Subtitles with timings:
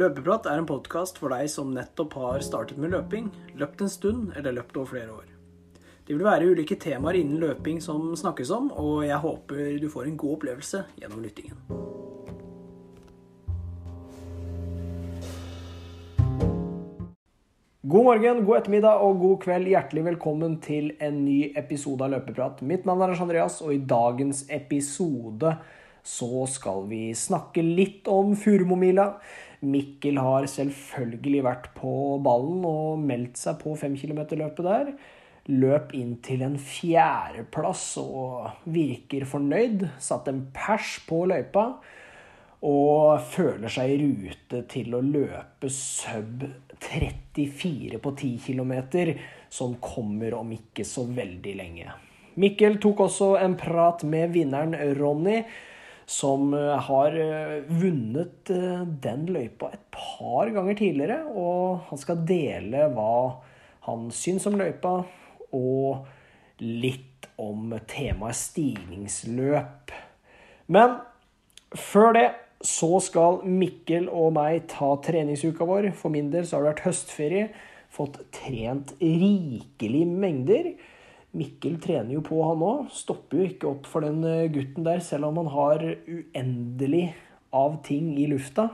[0.00, 3.26] Løpeprat er en podkast for deg som nettopp har startet med løping,
[3.60, 5.26] løpt en stund eller løpt over flere år.
[6.06, 10.06] Det vil være ulike temaer innen løping som snakkes om, og jeg håper du får
[10.08, 11.58] en god opplevelse gjennom lyttingen.
[17.90, 19.68] God morgen, god ettermiddag og god kveld.
[19.74, 22.64] Hjertelig velkommen til en ny episode av Løpeprat.
[22.64, 25.52] Mitt navn er Lars Andreas, og i dagens episode
[26.06, 29.10] så skal vi snakke litt om Furumomila.
[29.60, 31.92] Mikkel har selvfølgelig vært på
[32.24, 34.92] ballen og meldt seg på 5 km-løpet der.
[35.50, 39.86] Løp inn til en fjerdeplass og virker fornøyd.
[40.00, 41.66] Satt en pers på løypa.
[42.64, 46.44] Og føler seg i rute til å løpe sub
[46.80, 48.74] 34 på 10 km,
[49.48, 51.88] som kommer om ikke så veldig lenge.
[52.40, 55.40] Mikkel tok også en prat med vinneren Ronny
[56.10, 61.20] som eh, har eh, vunnet eh, den løypa et par ganger tidligere.
[61.30, 63.12] Og han skal dele hva
[63.86, 65.00] han syns om løypa,
[65.56, 69.94] og litt om temaet stigningsløp.
[70.70, 70.98] Men
[71.78, 72.26] før det
[72.66, 75.92] så skal Mikkel og meg ta treningsuka vår.
[75.96, 77.46] For min del så har det vært høstferie.
[77.90, 80.74] Fått trent rikelig mengder.
[81.30, 82.88] Mikkel trener jo på, han òg.
[82.94, 87.04] Stopper jo ikke opp for den eh, gutten der, selv om han har uendelig
[87.54, 88.66] av ting i lufta.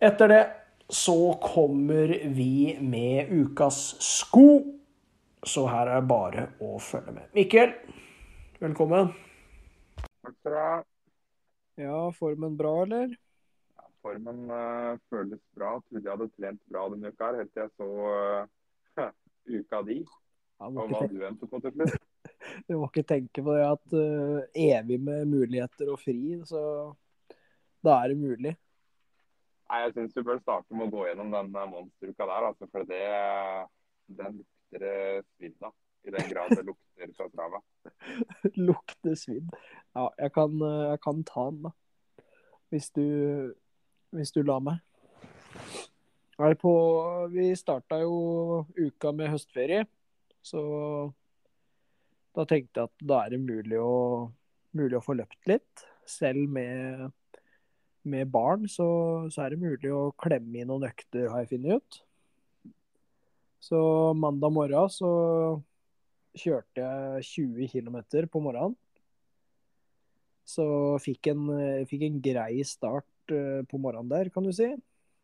[0.00, 0.42] Etter det
[0.90, 4.76] så kommer vi med ukas sko.
[5.46, 7.28] Så her er det bare å følge med.
[7.32, 7.72] Mikkel,
[8.60, 9.14] velkommen.
[10.20, 10.78] Takk skal du ha.
[11.80, 13.14] Ja, formen bra, eller?
[13.78, 15.78] Ja, formen uh, føles bra.
[15.88, 17.88] Trodde jeg hadde trent bra denne uka, helt til jeg så
[19.00, 19.08] uh,
[19.56, 20.02] uka di.
[20.60, 21.98] Endte på til slutt.
[22.68, 26.62] Du må ikke tenke på det at uh, evig med muligheter og fri, så
[27.84, 28.54] da er det mulig.
[29.70, 32.66] Nei, Jeg syns du bør starte med å gå gjennom den eh, monsteruka der, altså,
[32.72, 33.04] for det,
[34.18, 35.76] den lukter svidd av.
[36.00, 37.60] I den grad det lukter fra trava.
[38.68, 39.50] Lukter svidd.
[39.92, 42.24] Ja, jeg kan, jeg kan ta den, da.
[42.72, 43.04] Hvis du,
[44.16, 44.80] hvis du lar meg.
[46.62, 46.72] På,
[47.28, 49.84] vi starta jo uka med høstferie,
[50.42, 50.62] så
[52.36, 54.28] da tenkte jeg at da er det mulig å,
[54.76, 55.86] mulig å få løpt litt.
[56.08, 57.08] Selv med,
[58.08, 58.86] med barn så,
[59.32, 62.00] så er det mulig å klemme inn noen økter, har jeg funnet ut.
[63.60, 63.80] Så
[64.16, 65.10] mandag morgen så
[66.38, 67.98] kjørte jeg 20 km
[68.30, 68.78] på morgenen.
[70.48, 70.64] Så
[71.02, 71.50] fikk en,
[71.86, 74.70] fikk en grei start eh, på morgenen der, kan du si.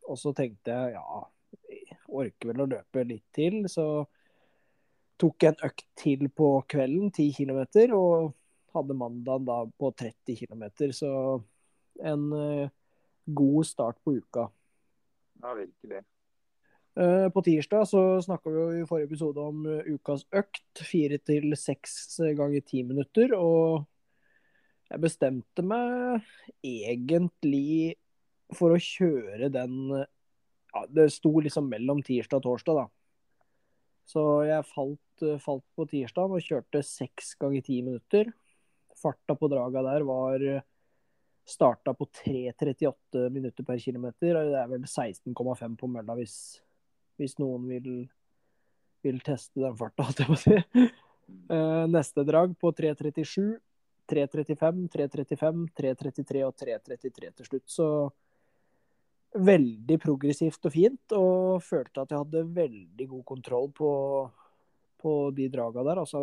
[0.07, 1.23] Og så tenkte jeg ja,
[1.73, 4.05] jeg orker vel å løpe litt til, så
[5.21, 7.63] tok en økt til på kvelden, 10 km,
[7.97, 8.35] og
[8.77, 10.65] hadde mandagen da på 30 km.
[10.93, 11.11] Så
[12.05, 12.69] en uh,
[13.25, 14.49] god start på uka.
[15.43, 16.03] Ja, virkelig.
[16.97, 20.85] Uh, på tirsdag så snakka vi jo i forrige episode om uh, ukas økt.
[20.85, 23.37] Fire til seks ganger ti minutter.
[23.37, 23.87] Og
[24.91, 26.27] jeg bestemte meg
[26.65, 27.97] egentlig
[28.55, 32.87] for å kjøre den ja, Det sto liksom mellom tirsdag og torsdag, da.
[34.07, 35.01] Så jeg falt,
[35.43, 38.33] falt på tirsdag og kjørte seks ganger ti minutter.
[38.97, 40.45] Farta på draga der var
[41.47, 44.11] starta på 3,38 minutter per km.
[44.21, 46.37] Det er vel 16,5 på mølla hvis,
[47.21, 47.91] hvis noen vil,
[49.07, 50.89] vil, teste den farta, holdt jeg på å si.
[51.97, 53.57] Neste drag på 3,37,
[54.11, 57.67] 3,35, 3,35, 3,33 og 3,33 til slutt.
[57.71, 57.89] Så
[59.37, 63.91] veldig progressivt og fint, og følte at jeg hadde veldig god kontroll på,
[65.01, 66.01] på de draga der.
[66.03, 66.21] Altså,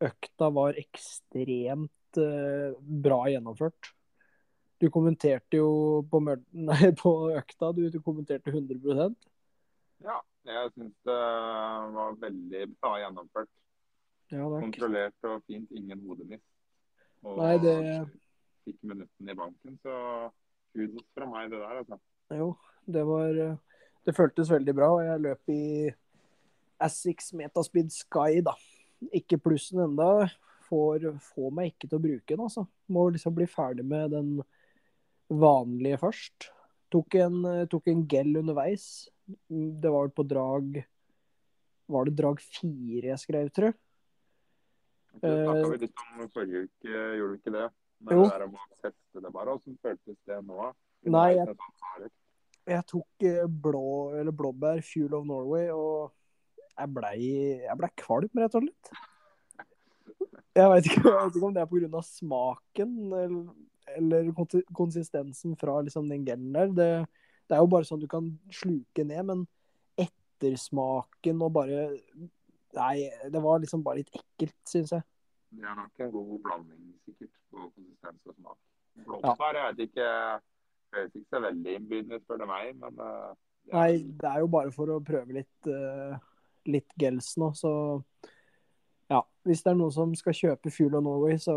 [0.00, 3.92] økta var ekstremt uh, bra gjennomført.
[4.80, 6.22] Du kommenterte jo på,
[6.70, 9.16] nei, på økta, du, du, kommenterte 100%
[10.00, 10.16] Ja,
[10.48, 11.16] jeg syns det
[11.96, 13.50] var veldig bra gjennomført.
[14.30, 16.46] Ja, Kontrollert og fint, ingen hodemist.
[17.26, 17.74] Og nei, det...
[18.64, 19.96] fikk minuttene i banken, så
[20.70, 21.98] kudos fra meg, det der, altså.
[22.30, 22.52] Jo,
[22.86, 23.40] det var
[24.06, 24.88] Det føltes veldig bra.
[24.94, 25.62] Og jeg løp i
[26.80, 28.54] Assix Metaspeed Sky, da.
[29.16, 30.28] Ikke plussen enda.
[30.70, 32.64] Får, får meg ikke til å bruke den, altså.
[32.94, 34.32] Må liksom bli ferdig med den
[35.30, 36.50] vanlige først.
[36.90, 38.84] Tok en, tok en gel underveis.
[39.50, 40.80] Det var på drag
[41.90, 43.76] Var det drag fire jeg skrev, tror jeg?
[45.20, 47.66] Du snakka vel litt om forrige uke, gjorde du ikke det?
[48.00, 48.22] Men Jo.
[48.22, 49.54] det der om å sette det bare.
[49.56, 50.68] Hvordan føltes det nå?
[51.10, 52.10] Nei, jeg-.
[52.70, 53.84] Jeg tok eh, blå,
[54.20, 56.12] eller blåbær, Fuel of Norway, og
[56.80, 57.30] jeg blei
[57.78, 58.92] ble kvalm, rett og slett.
[60.56, 62.02] Jeg vet ikke, ikke om det er pga.
[62.02, 63.52] smaken eller,
[63.96, 64.32] eller
[64.76, 66.74] konsistensen fra liksom den gelen der.
[66.74, 66.90] Det,
[67.48, 69.46] Det er jo bare sånn du kan sluke ned, men
[69.98, 71.88] ettersmaken og bare
[72.70, 75.02] Nei, det var liksom bare litt ekkelt, syns jeg.
[75.50, 78.58] Det er nok en god blanding, sikkert, på konsistens og smak.
[79.08, 80.10] Blåbær, jeg vet ikke
[80.94, 83.34] Høres ikke så veldig innbydende, spør du meg, men uh,
[83.66, 83.74] det.
[83.74, 83.90] Nei,
[84.22, 86.16] det er jo bare for å prøve litt, uh,
[86.68, 87.72] litt gels nå, så
[89.10, 89.24] ja.
[89.46, 91.56] Hvis det er noen som skal kjøpe Fuel of Norway, så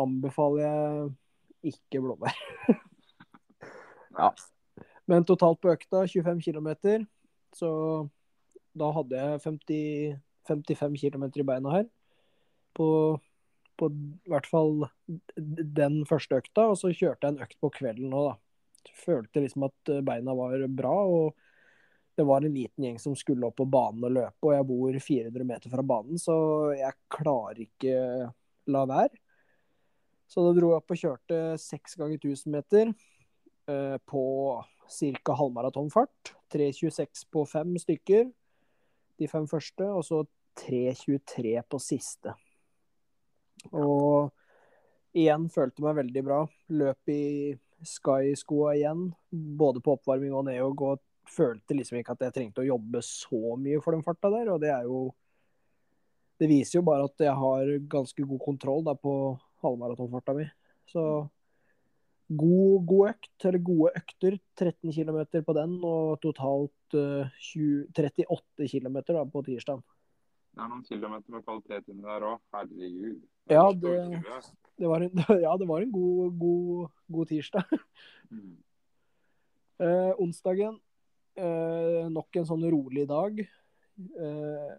[0.00, 2.38] anbefaler jeg ikke blåbær.
[4.20, 4.30] ja.
[5.10, 6.70] Men totalt på økta 25 km,
[7.54, 7.70] så
[8.74, 10.16] da hadde jeg 50,
[10.48, 11.86] 55 km i beina her.
[12.74, 12.88] På,
[13.78, 14.86] på i hvert fall
[15.36, 18.38] den første økta, og så kjørte jeg en økt på kvelden nå, da.
[19.04, 21.36] Følte liksom at beina var bra, og
[22.14, 24.98] det var en liten gjeng som skulle opp på banen og løpe, og jeg bor
[25.06, 26.36] 400 meter fra banen, så
[26.76, 27.96] jeg klarer ikke
[28.70, 29.18] la være.
[30.30, 32.92] Så da dro jeg opp og kjørte seks ganger 1000 meter
[33.70, 34.24] eh, på
[34.88, 35.36] ca.
[35.40, 36.32] halvmaratonfart.
[36.54, 38.30] 3.26 på fem stykker
[39.18, 40.22] de fem første, og så
[40.60, 42.34] 3.23 på siste.
[43.74, 44.30] Og
[45.16, 46.40] igjen følte meg veldig bra.
[46.74, 52.34] Løp i Sky-skoa igjen, både på oppvarming og nedjogg, og følte liksom ikke at jeg
[52.36, 55.06] trengte å jobbe så mye for den farta der, og det er jo
[56.34, 60.48] Det viser jo bare at jeg har ganske god kontroll da på halvmaratonfarta mi.
[60.90, 61.04] Så
[62.26, 64.38] god, god, økt, eller gode økter.
[64.58, 68.98] 13 km på den, og totalt uh, 20, 38 km
[69.30, 69.78] på tirsdag.
[70.54, 72.42] Det er noen kilometer med kvalitet inni der òg.
[72.54, 73.22] Herregud.
[73.50, 73.94] Ja det,
[74.80, 77.74] det var en, ja, det var en god, god, god tirsdag.
[78.30, 78.52] Mm.
[79.82, 80.78] Uh, onsdagen,
[81.40, 83.38] uh, nok en sånn rolig dag.
[83.94, 84.70] Eh,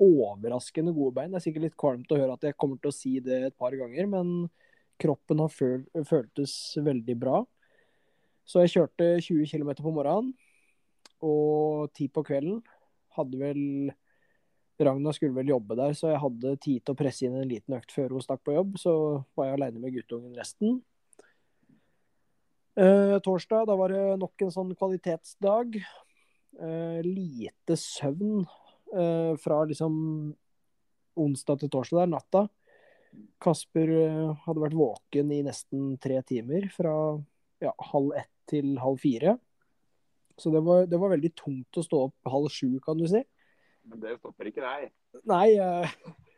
[0.00, 1.32] overraskende gode bein.
[1.32, 3.56] Det er sikkert litt kvalmt å høre at jeg kommer til å si det et
[3.58, 4.28] par ganger, men
[5.00, 7.40] kroppen har føl føltes veldig bra.
[8.48, 10.32] Så jeg kjørte 20 km på morgenen
[11.20, 12.62] og 10 på kvelden.
[13.16, 13.60] Hadde vel
[14.80, 17.74] Ragna skulle vel jobbe der, så jeg hadde tid til å presse inn en liten
[17.76, 18.78] økt før hun stakk på jobb.
[18.80, 18.92] Så
[19.36, 20.78] var jeg aleine med guttungen resten.
[22.80, 25.74] Eh, torsdag, da var det nok en sånn kvalitetsdag.
[26.64, 28.46] Eh, lite søvn
[28.94, 29.98] eh, fra liksom
[31.20, 32.46] onsdag til torsdag der, natta.
[33.42, 36.94] Kasper eh, hadde vært våken i nesten tre timer, fra
[37.60, 39.36] ja, halv ett til halv fire.
[40.40, 43.20] Så det var, det var, veldig tungt å stå opp halv sju, kan du si.
[43.90, 44.88] Men det stopper ikke deg?
[45.28, 45.92] Nei, jeg,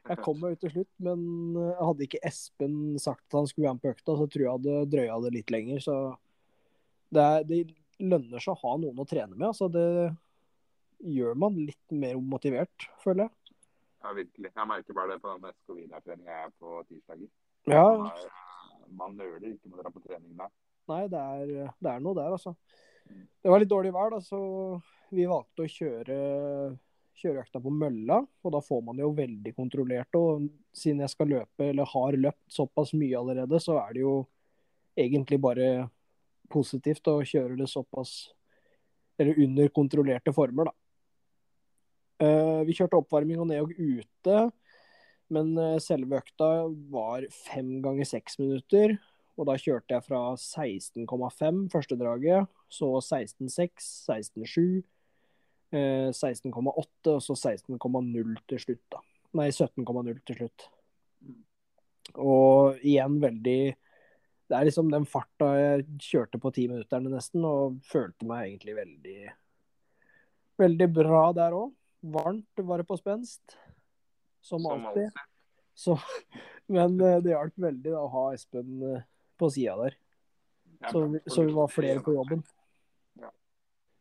[0.09, 0.91] jeg kom meg ut til slutt.
[1.07, 1.23] Men
[1.55, 4.49] eh, hadde ikke Espen sagt at han skulle være med på økta, så tror jeg
[4.49, 5.87] jeg hadde drøya det litt lenger.
[5.87, 5.97] Så
[7.13, 7.63] det, er, det
[8.03, 9.49] lønner seg å ha noen å trene med.
[9.53, 9.87] Altså det
[11.03, 13.37] gjør man litt mer motivert, føler jeg.
[14.03, 14.51] Ja, virkelig.
[14.51, 17.29] Jeg merker bare det på den SK-Vidar-treninga jeg er på tirsdager.
[17.71, 17.85] Ja.
[18.99, 20.49] Man nøler ikke med å dra på trening da.
[20.91, 22.57] Nei, det er, det er, noe der, altså.
[23.07, 24.41] Det var litt dårlig vær, da, så
[25.15, 26.17] vi valgte å kjøre,
[27.23, 28.19] kjøreøkta på mølla.
[28.43, 30.19] Og da får man det jo veldig kontrollert.
[30.19, 34.17] Og siden jeg skal løpe, eller har løpt såpass mye allerede, så er det jo
[34.99, 35.69] egentlig bare
[36.51, 38.33] positivt å kjøre det såpass
[39.21, 40.73] Eller under kontrollerte former, da.
[42.23, 44.37] Uh, vi kjørte oppvarming og neog ute,
[45.33, 46.49] men eh, selve økta
[46.93, 48.97] var fem ganger seks minutter.
[49.37, 54.83] Og da kjørte jeg fra 16,5 første draget, så 16,6, 16,7,
[55.73, 59.01] 16,8 og så 16,0 til slutt, da.
[59.41, 60.67] Nei, 17,0 til slutt.
[62.21, 63.73] Og igjen veldig
[64.53, 68.77] Det er liksom den farta jeg kjørte på ti minutterne nesten, og følte meg egentlig
[68.77, 69.21] veldig
[70.61, 71.71] Veldig bra der òg
[72.03, 73.57] varmt var det på spenst.
[74.45, 75.11] Som, som alltid.
[75.75, 75.99] Så,
[76.67, 79.05] men eh, det hjalp veldig da, å ha Espen eh,
[79.41, 79.97] på sida der.
[80.91, 82.43] Så, så, vi var flere på jobben.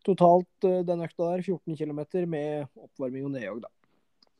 [0.03, 3.71] Totalt eh, den økta der 14 km med oppvarming og nedjogg, da.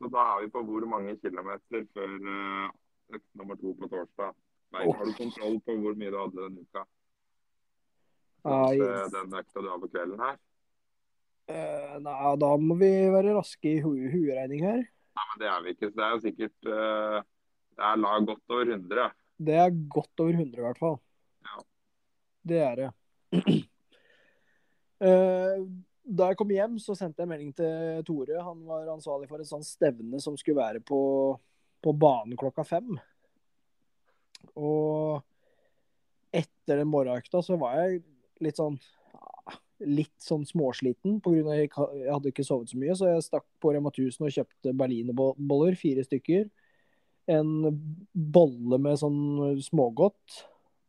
[0.02, 2.16] Så da er vi på hvor mange kilometer før
[3.14, 4.34] økt nummer to på torsdag?
[4.72, 4.88] Nei.
[4.88, 6.86] Har du kontroll på hvor mye du hadde denne uka?
[8.42, 10.40] Den økta du har på kvelden her?
[11.52, 14.82] Uh, nei, da må vi være raske i hu hueregning her.
[15.18, 15.90] Nei, men Det er vi ikke.
[15.92, 17.18] Så det er sikkert uh,
[17.76, 19.12] Det er lag godt over 100.
[19.42, 20.98] Det er godt over 100 i hvert fall.
[21.50, 21.62] Ja.
[22.48, 22.90] Det er det.
[26.12, 28.42] da jeg kom hjem, så sendte jeg melding til Tore.
[28.46, 31.02] Han var ansvarlig for et sånt stevne som skulle være på,
[31.82, 33.00] på banen klokka fem.
[34.56, 35.22] Og
[36.32, 38.02] etter den morgenøkta så var jeg
[38.42, 38.80] litt sånn
[39.82, 41.56] litt sånn småsliten pga.
[41.58, 42.96] jeg hadde ikke sovet så mye.
[42.98, 46.46] Så jeg stakk på Rema 1000 og kjøpte berlinerboller, fire stykker.
[47.32, 47.50] En
[48.14, 50.44] bolle med sånn smågodt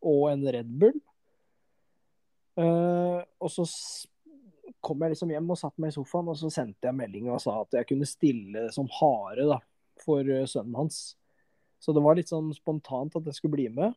[0.05, 0.99] og en Red Bull.
[2.53, 3.65] Uh, og så
[4.83, 7.41] kom jeg liksom hjem og satte meg i sofaen, og så sendte jeg melding og
[7.41, 9.59] sa at jeg kunne stille som hare da,
[10.03, 10.99] for eh, sønnen hans.
[11.83, 13.95] Så det var litt sånn spontant at jeg skulle bli med.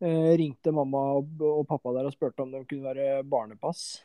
[0.00, 4.04] Eh, ringte mamma og, og pappa der og spurte om det kunne være barnepass.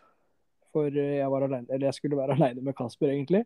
[0.73, 3.43] For eh, jeg, alene, jeg skulle være aleine med Kasper, egentlig.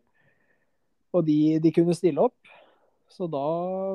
[1.12, 2.56] Og de, de kunne stille opp.
[3.10, 3.44] Så da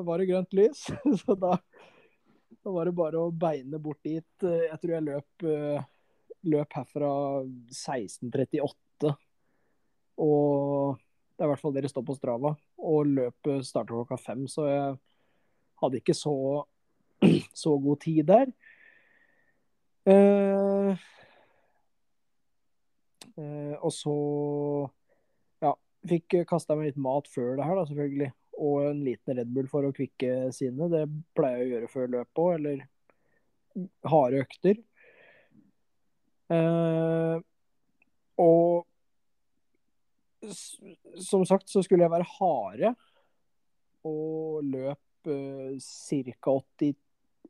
[0.05, 0.85] var det grønt lys.
[1.23, 1.55] Så da,
[2.61, 4.27] da var det bare å beine bort dit.
[4.45, 5.89] Eh, Jeg tror jeg løp, eh,
[6.53, 7.09] løp herfra
[7.73, 9.15] 16.38.
[10.21, 11.01] Og
[11.35, 12.53] det er i hvert fall det står på Strava.
[12.85, 14.95] Og løpet starter klokka fem, så jeg
[15.81, 16.35] hadde ikke så,
[17.63, 18.53] så god tid der.
[20.05, 20.93] Uh,
[23.39, 24.15] uh, og så
[25.65, 25.73] ja,
[26.09, 28.31] fikk kasta meg litt mat før det her, da, selvfølgelig.
[28.65, 30.93] Og en liten Red Bull for å kvikke sinnet.
[30.93, 31.05] Det
[31.35, 32.85] pleier jeg å gjøre før løpet òg, eller
[34.07, 34.83] harde økter.
[36.45, 37.41] Uh,
[38.39, 38.85] og
[41.25, 42.91] som sagt så skulle jeg være hare
[44.05, 45.75] og løp uh,
[46.41, 46.93] ca.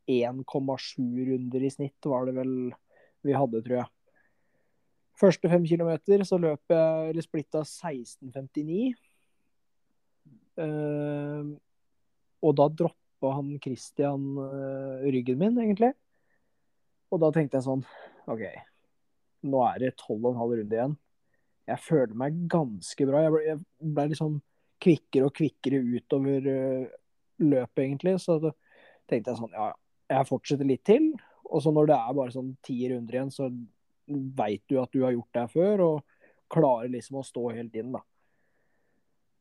[0.06, 2.56] 81,7 runder i snitt, var det vel
[3.26, 3.92] vi hadde, tror jeg.
[5.16, 8.94] Første fem kilometer så løp jeg eller splitta 16,59.
[10.62, 11.48] Eh,
[12.46, 15.94] og da droppa han Christian eh, ryggen min, egentlig.
[17.14, 17.86] Og da tenkte jeg sånn
[18.32, 18.44] OK,
[19.48, 20.98] nå er det 12,5 runder igjen.
[21.66, 23.24] Jeg føler meg ganske bra.
[23.24, 24.38] Jeg ble, jeg ble liksom
[24.84, 26.50] kvikkere og kvikkere utover
[27.42, 28.18] løpet, egentlig.
[28.24, 28.40] Så
[29.10, 29.72] tenkte jeg sånn Ja,
[30.12, 31.14] jeg fortsetter litt til.
[31.46, 33.50] Og så når det er bare sånn ti runder igjen, så
[34.38, 36.04] veit du at du har gjort det før, og
[36.52, 38.02] klarer liksom å stå helt inn, da.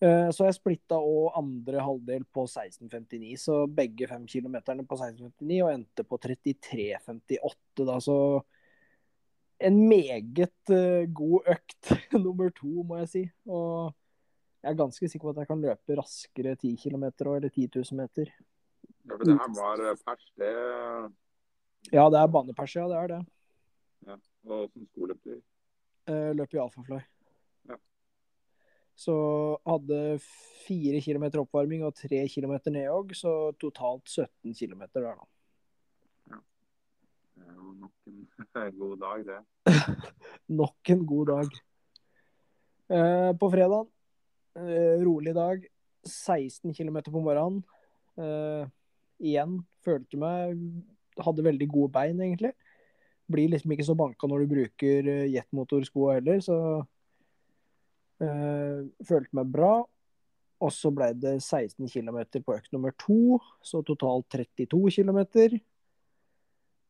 [0.04, 5.62] Eh, Så jeg splitta òg andre halvdel på 16,59, så begge fem kilometerne på 16,59
[5.64, 8.18] og endte på 33,58, da, så
[9.64, 11.92] en meget eh, god økt
[12.24, 13.24] nummer to, må jeg si.
[13.48, 13.92] Og
[14.64, 17.98] jeg er ganske sikker på at jeg kan løpe raskere 10 km eller 10 000
[18.00, 18.30] meter.
[19.04, 20.52] Ja, for det her var eh, pers, det.
[21.92, 23.18] Ja, det er banepers, ja, det er det.
[24.08, 24.16] Ja,
[24.48, 25.34] Og som skoleløp du?
[26.08, 27.02] Eh, Løp i Alfafly.
[27.68, 27.76] Ja.
[28.96, 29.16] Så
[29.68, 30.00] hadde
[30.64, 36.40] fire kilometer oppvarming og tre kilometer nedhogg, så totalt 17 kilometer der, da.
[37.34, 39.40] Det er jo nok en god dag, det.
[40.64, 41.56] Nok en god dag.
[42.94, 43.93] Eh, på fredag, eh,
[44.54, 45.64] rolig dag.
[46.04, 47.62] 16 km på morgenen.
[48.14, 48.68] Uh,
[49.18, 50.60] igjen følte meg
[51.14, 52.50] Hadde veldig gode bein, egentlig.
[53.30, 56.56] Blir liksom ikke så banka når du bruker jetmotorsko jetmotorskoa heller, så
[58.22, 59.76] uh, Følte meg bra.
[60.64, 65.22] Og så ble det 16 km på økt nummer to, så totalt 32 km.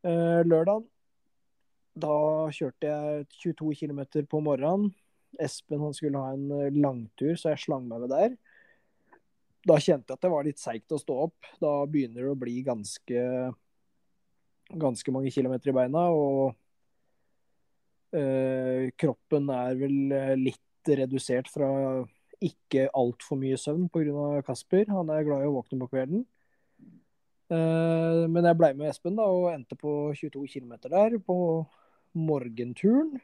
[0.05, 0.85] Uh, lørdag
[1.95, 2.15] da
[2.55, 4.91] kjørte jeg 22 km på morgenen.
[5.43, 8.35] Espen han skulle ha en eh, langtur, så jeg slang meg med der.
[9.65, 11.49] Da kjente jeg at det var litt seigt å stå opp.
[11.63, 13.23] Da begynner det å bli ganske,
[14.69, 16.05] ganske mange kilometer i beina.
[16.13, 16.53] Og
[18.13, 21.71] eh, kroppen er vel eh, litt redusert fra
[22.45, 24.43] ikke altfor mye søvn pga.
[24.45, 24.91] Kasper.
[24.93, 26.27] Han er glad i å våkne på kvelden.
[27.53, 31.39] Eh, men jeg ble med Espen da, og endte på 22 km der på
[32.15, 33.17] morgenturen.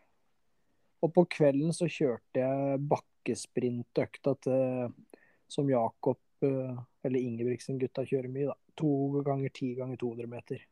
[1.00, 4.90] Og på kvelden så kjørte jeg bakkesprintøkta til
[5.50, 8.56] som Jakob eh, eller Ingebrigtsen-gutta kjører mye, da.
[8.78, 10.62] To ganger ti ganger 200 meter.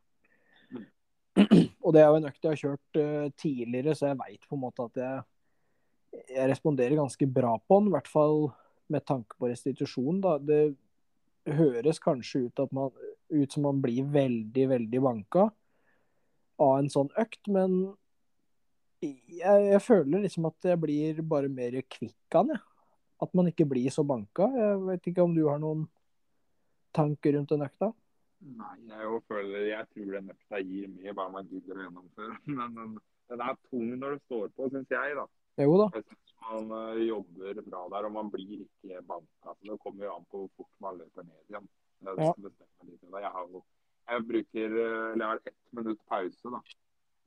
[1.85, 4.57] Og det er jo en økt jeg har kjørt eh, tidligere, så jeg veit på
[4.57, 5.25] en måte at jeg,
[6.37, 7.91] jeg responderer ganske bra på den.
[7.91, 8.51] I hvert fall
[8.93, 10.23] med tanke på restitusjon.
[10.25, 10.37] Da.
[10.39, 12.93] Det høres kanskje ut, man,
[13.33, 15.49] ut som man blir veldig, veldig banka
[16.59, 17.81] av en sånn økt, men
[19.03, 22.65] jeg, jeg føler liksom at jeg blir bare mer kvikk av den, jeg.
[23.19, 24.47] At man ikke blir så banka.
[24.55, 25.89] Jeg vet ikke om du har noen
[26.95, 27.91] tanker rundt den økta?
[28.39, 32.37] Nei, jeg føler Jeg tror den økta gir mye, bare man gidder å gjennomføre.
[32.61, 32.93] Men den,
[33.33, 35.27] den er tung når du står på, syns jeg, da.
[35.59, 35.89] Jo da.
[35.97, 39.57] Jeg synes man uh, jobber bra der, og man blir ikke banka.
[39.57, 41.67] Så det kommer jo an på hvor fort man løper ned igjen.
[41.99, 42.33] Det det Ja.
[43.19, 43.49] Jeg, har
[44.09, 46.53] jeg bruker eh, eller jeg har ett minutt pause.
[46.55, 46.61] da.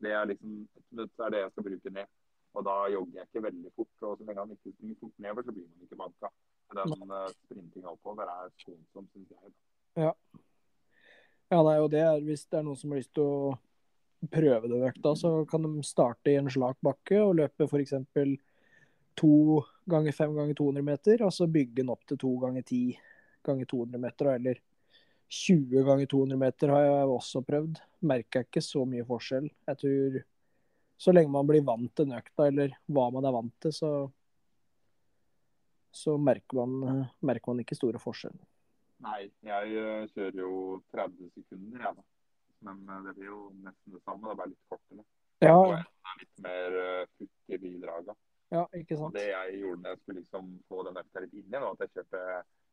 [0.01, 0.57] Det er liksom,
[0.97, 2.13] det er det jeg skal bruke ned.
[2.51, 3.91] Og da jogger jeg ikke veldig fort.
[4.01, 6.31] Og så lenge han ikke springer fort nedover, så blir man ikke banka.
[6.71, 9.53] Den uh, sprintinga oppover er skånsom, syns jeg.
[11.51, 13.51] Ja, og det er hvis det er noen som har lyst til å
[14.31, 17.95] prøve den økta, så kan de starte i en slak bakke og løpe f.eks.
[19.19, 19.33] to
[19.89, 22.83] ganger fem ganger 200 meter, og så bygge den opp til to ganger ti
[23.43, 24.61] ganger 200 meter, eller
[25.31, 27.79] 20 ganger 200 meter har jeg også prøvd.
[28.03, 29.47] Merka ikke så mye forskjell.
[29.69, 30.17] Jeg tror
[31.01, 33.91] så lenge man blir vant til den økta, eller hva man er vant til, så,
[35.95, 38.43] så merker, man, merker man ikke store forskjeller.
[39.01, 40.51] Nei, jeg eh, kjører jo
[40.93, 42.05] 30 sekunder, jeg, da.
[42.67, 45.05] Men eh, det blir jo nesten det samme, det er bare litt kortere.
[45.41, 48.17] Ja, Og jeg er litt mer uh, futt i de draga.
[48.53, 49.15] ja, ikke Og sant.
[49.17, 51.87] det jeg gjorde da jeg skulle liksom få den økta litt inn igjen, var at
[51.87, 52.25] jeg kjørte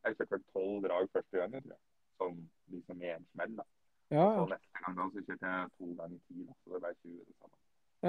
[0.05, 1.81] jeg kjørte vel tolv drag første gangen, tror jeg.
[2.19, 2.37] Som
[2.73, 3.55] liksom i en smell.
[3.57, 3.67] da.
[4.09, 4.45] Ja, Så ja.
[4.53, 6.53] neste gang da så kjørte jeg to ganger ti, da.
[6.59, 7.57] Så det ble 20 det samme.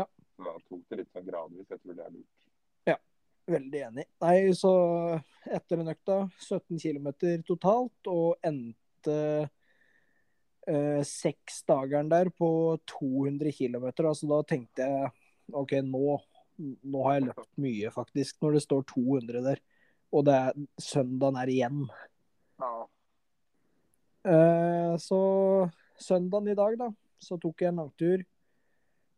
[0.00, 0.06] Ja.
[0.36, 1.68] Så da tok det litt sånn gradvis.
[1.70, 2.50] Jeg tror det er lurt.
[3.50, 4.04] Veldig enig.
[4.22, 4.72] Nei, så
[5.48, 7.08] etter den økta 17 km
[7.46, 9.16] totalt, og endte
[10.68, 12.50] eh, seks dageren der på
[12.92, 13.88] 200 km.
[14.04, 15.10] Altså da tenkte jeg
[15.56, 16.20] OK, nå,
[16.60, 19.62] nå har jeg løpt mye, faktisk, når det står 200 der.
[20.14, 21.84] Og det er, søndagen er igjen.
[24.24, 25.20] Eh, så
[26.00, 26.90] søndagen i dag, da,
[27.22, 28.24] så tok jeg en langtur.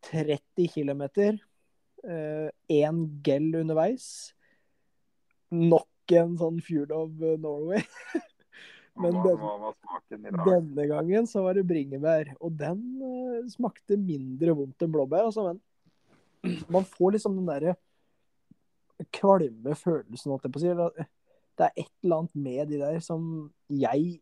[0.09, 1.03] 30 km.
[2.03, 4.07] Én gel underveis.
[5.53, 7.83] Nok en sånn Fjord of Norway.
[8.99, 10.01] Men den- hva hva, hva?
[10.45, 15.25] Denne gangen så var det bringebær, og den uh, smakte mindre vondt enn blåbær.
[15.31, 17.73] Altså, men man får liksom den derre
[19.15, 21.07] kvalme følelsen, holdt jeg på å si.
[21.57, 23.25] Det er et eller annet med de der som
[23.69, 24.19] jeg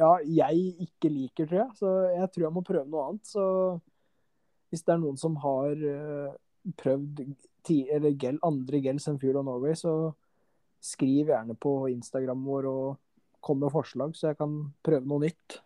[0.00, 1.76] ja, jeg ikke liker, tror jeg.
[1.78, 3.28] Så jeg tror jeg må prøve noe annet.
[3.28, 3.44] Så
[4.70, 6.34] hvis det er noen som har eh,
[6.80, 7.24] prøvd
[7.66, 10.12] ti, eller gel, andre gels enn Fuel of Norway, så
[10.80, 12.84] skriv gjerne på Instagram vår og
[13.44, 14.54] kom med forslag, så jeg kan
[14.84, 15.60] prøve noe nytt.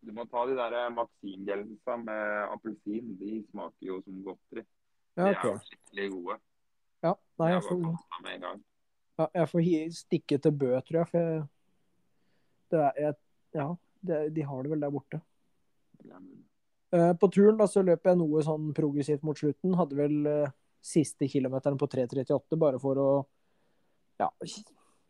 [0.00, 3.10] Du må ta de der Maxim-gelsa med appelsin.
[3.20, 4.64] De smaker jo som godteri.
[5.18, 6.36] Ja, De er jo skikkelig gode.
[7.04, 7.82] Ja, nei, jeg får,
[9.18, 9.66] ja, jeg får
[9.96, 11.10] stikke til Bø, tror jeg.
[11.10, 11.42] For jeg,
[12.70, 13.14] det er, jeg,
[13.56, 13.66] ja,
[14.00, 15.20] det, de har det vel der borte.
[16.92, 19.76] Eh, På turen da, så løp jeg noe sånn progressivt mot slutten.
[19.78, 23.10] Hadde vel eh, siste kilometeren på 3.38 bare for å
[24.20, 24.28] ja,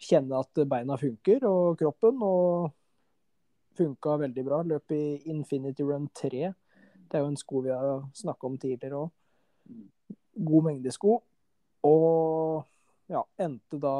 [0.00, 2.20] kjenne at beina funker, og kroppen.
[2.26, 2.70] Og
[3.78, 4.62] funka veldig bra.
[4.66, 6.50] Løp i Infinity Run 3.
[7.10, 9.14] Det er jo en sko vi har snakka om tidligere òg.
[10.50, 11.16] God mengde sko.
[11.86, 12.66] Og
[13.10, 13.94] ja, endte da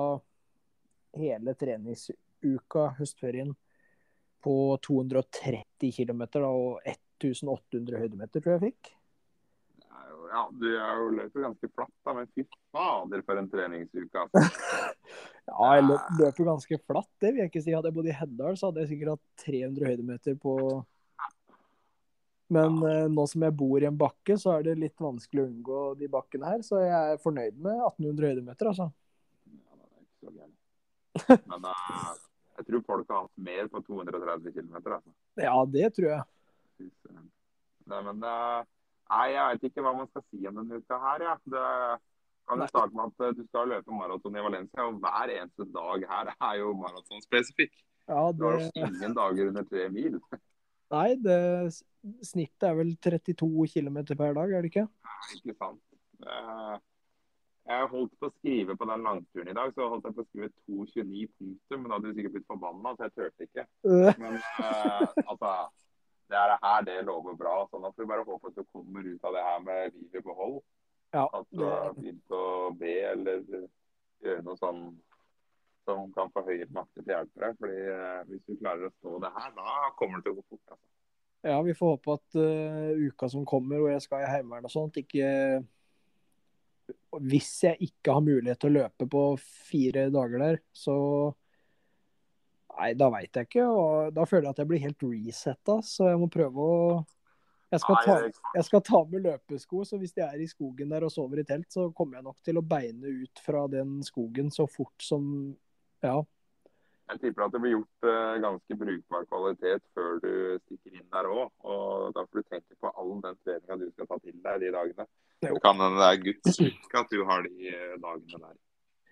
[1.19, 3.55] hele treningsuka, høstferien,
[4.45, 8.95] på 230 km og 1800 høydemeter, tror jeg jeg fikk.
[8.95, 9.01] Det
[10.31, 14.27] ja, du er jo løper ganske flatt, da, men fy fader for en treningsuke.
[14.27, 14.45] Altså.
[15.51, 17.73] Ja, jeg løp, løp jo ganske flatt, det vil jeg ikke si.
[17.75, 20.53] Hadde jeg bodd i Heddal, så hadde jeg sikkert hatt 300 høydemeter på
[22.55, 23.01] Men ja.
[23.11, 26.11] nå som jeg bor i en bakke, så er det litt vanskelig å unngå de
[26.13, 26.63] bakkene her.
[26.67, 28.87] Så jeg er fornøyd med 1800 høydemeter, altså.
[29.51, 31.47] Ja, det er ikke så gærent.
[31.51, 32.15] Men eh,
[32.61, 34.77] jeg tror folk har hatt mer på 230 km.
[34.77, 35.15] Altså.
[35.41, 36.23] Ja, det tror jeg.
[37.91, 38.69] Nei, men eh,
[39.11, 41.25] Nei, jeg vet ikke hva man skal si om denne uka her.
[41.27, 41.37] Ja.
[41.51, 41.65] Det
[42.51, 45.67] kan jo starte med at eh, du skal løpe maraton i Valencia, og hver eneste
[45.75, 47.75] dag her er jo maratonspesifikk.
[48.11, 50.21] Ja, Du har jo ingen dager under tre mil.
[50.95, 51.41] nei, det,
[52.27, 54.87] snittet er vel 32 km per dag, er det ikke?
[54.87, 55.83] Nei, Ikke sant.
[56.21, 56.77] Eh,
[57.71, 60.29] Jeg holdt på å skrive på den langturen i dag, så holdt jeg på å
[60.29, 61.83] skrive 2,29 punktum.
[61.83, 63.67] men da hadde du sikkert blitt forbanna, så jeg turte ikke.
[63.87, 65.53] Øh, Men uh, altså,
[66.31, 67.55] det er her det lover bra.
[67.71, 70.27] sånn at vi bare håper at du kommer ut av det her med livet i
[70.27, 70.59] behold.
[71.15, 72.43] Ja, At du har begynt å
[72.79, 73.41] be eller
[74.23, 74.85] gjøre noe sånn
[75.89, 77.59] som kan få høyere makter til å hjelpe deg.
[77.63, 80.49] Fordi uh, hvis du klarer å stå det her, da kommer det til å gå
[80.55, 80.65] fort.
[80.75, 80.87] Altså.
[81.55, 84.75] ja, vi får håpe at uh, uka som kommer, hvor jeg skal i Heimevernet og
[84.75, 85.29] sånt, ikke
[87.19, 90.97] Hvis jeg ikke har mulighet til å løpe på fire dager der, så
[92.81, 93.65] Nei, da veit jeg ikke.
[93.67, 96.77] Og da føler jeg at jeg blir helt resetta, så jeg må prøve å
[97.71, 98.15] jeg skal, ta,
[98.57, 101.45] jeg skal ta med løpesko, så hvis jeg er i skogen der og sover i
[101.47, 105.27] telt, så kommer jeg nok til å beine ut fra den skogen så fort som
[106.03, 106.17] Ja.
[107.11, 111.27] Jeg tipper at det blir gjort eh, ganske brukbar kvalitet før du stikker inn der
[111.27, 111.49] òg.
[111.67, 114.69] Og da får du tenke på all den treninga du skal ta til deg de
[114.77, 115.07] dagene.
[115.43, 118.59] Det kan hende det er Guds lykke at du har de eh, dagene der.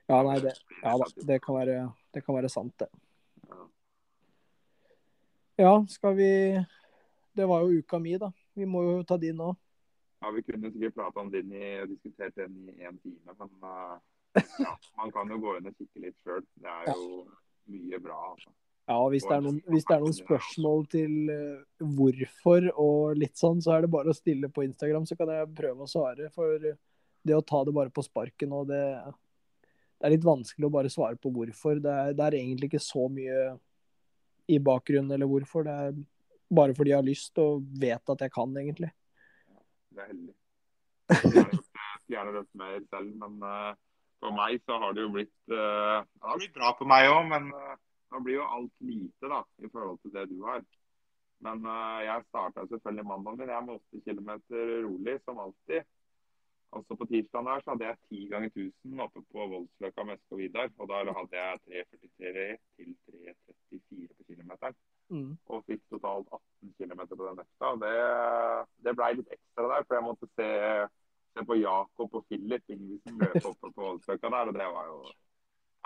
[0.09, 0.93] Ja, nei, det, ja
[1.29, 1.79] det kan være,
[2.15, 2.89] det kan være sant, det.
[3.49, 3.65] Ja.
[5.59, 6.31] Ja, skal vi
[7.35, 8.31] Det var jo uka mi, da.
[8.55, 9.59] Vi må jo ta din òg.
[10.23, 13.99] Ja, Vi kunne sikkert prata om din i, diskutert den i én time, men eh,
[14.65, 16.47] ja, man kan jo gå inn og kikke litt sjøl.
[16.63, 17.27] Det er jo
[17.73, 18.17] mye bra.
[18.33, 18.51] altså.
[18.89, 23.61] Ja, hvis det, noen, hvis det er noen spørsmål til eh, hvorfor og litt sånn,
[23.61, 26.31] så er det bare å stille på Instagram, så kan jeg prøve å svare.
[26.33, 28.83] For det å ta det bare på sparken og det,
[29.99, 31.83] det er litt vanskelig å bare svare på hvorfor.
[31.85, 33.43] Det er, det er egentlig ikke så mye
[34.49, 35.69] i bakgrunnen eller hvorfor.
[35.69, 36.01] Det er
[36.49, 38.89] bare fordi jeg har lyst og vet at jeg kan, egentlig.
[39.93, 40.35] Det er heldig.
[42.09, 43.77] Jeg gjerne, løpt mer selv, men uh,
[44.23, 47.23] for meg så har det jo blitt uh, Det har blitt bra på meg òg,
[47.31, 47.77] men uh,
[48.13, 50.65] det blir jo alt lite da, i forhold til det du har.
[51.45, 51.63] Men
[52.03, 53.51] jeg starta selvfølgelig mandagen min.
[53.53, 54.31] Jeg med 8 km
[54.89, 55.85] rolig, som alltid.
[56.77, 60.35] Altså På tirsdag der så hadde jeg 10 ganger 1000 oppe på Voldsløkka med Eske
[60.35, 60.69] og Vidar.
[60.79, 64.77] Og da hadde jeg 3,43 til 3,34 på kilometeren.
[65.09, 65.33] Mm.
[65.47, 66.29] Og fikk totalt
[66.63, 67.71] 18 km på den økta.
[67.85, 67.95] Det,
[68.85, 70.49] det blei litt ekstra der, for jeg måtte se,
[71.39, 74.51] se på Jakob og Philip som løpe opp på Voldsløkka der.
[74.51, 74.99] Og det var jo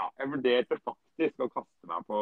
[0.00, 2.20] Ja, jeg vurderte faktisk å kaste meg på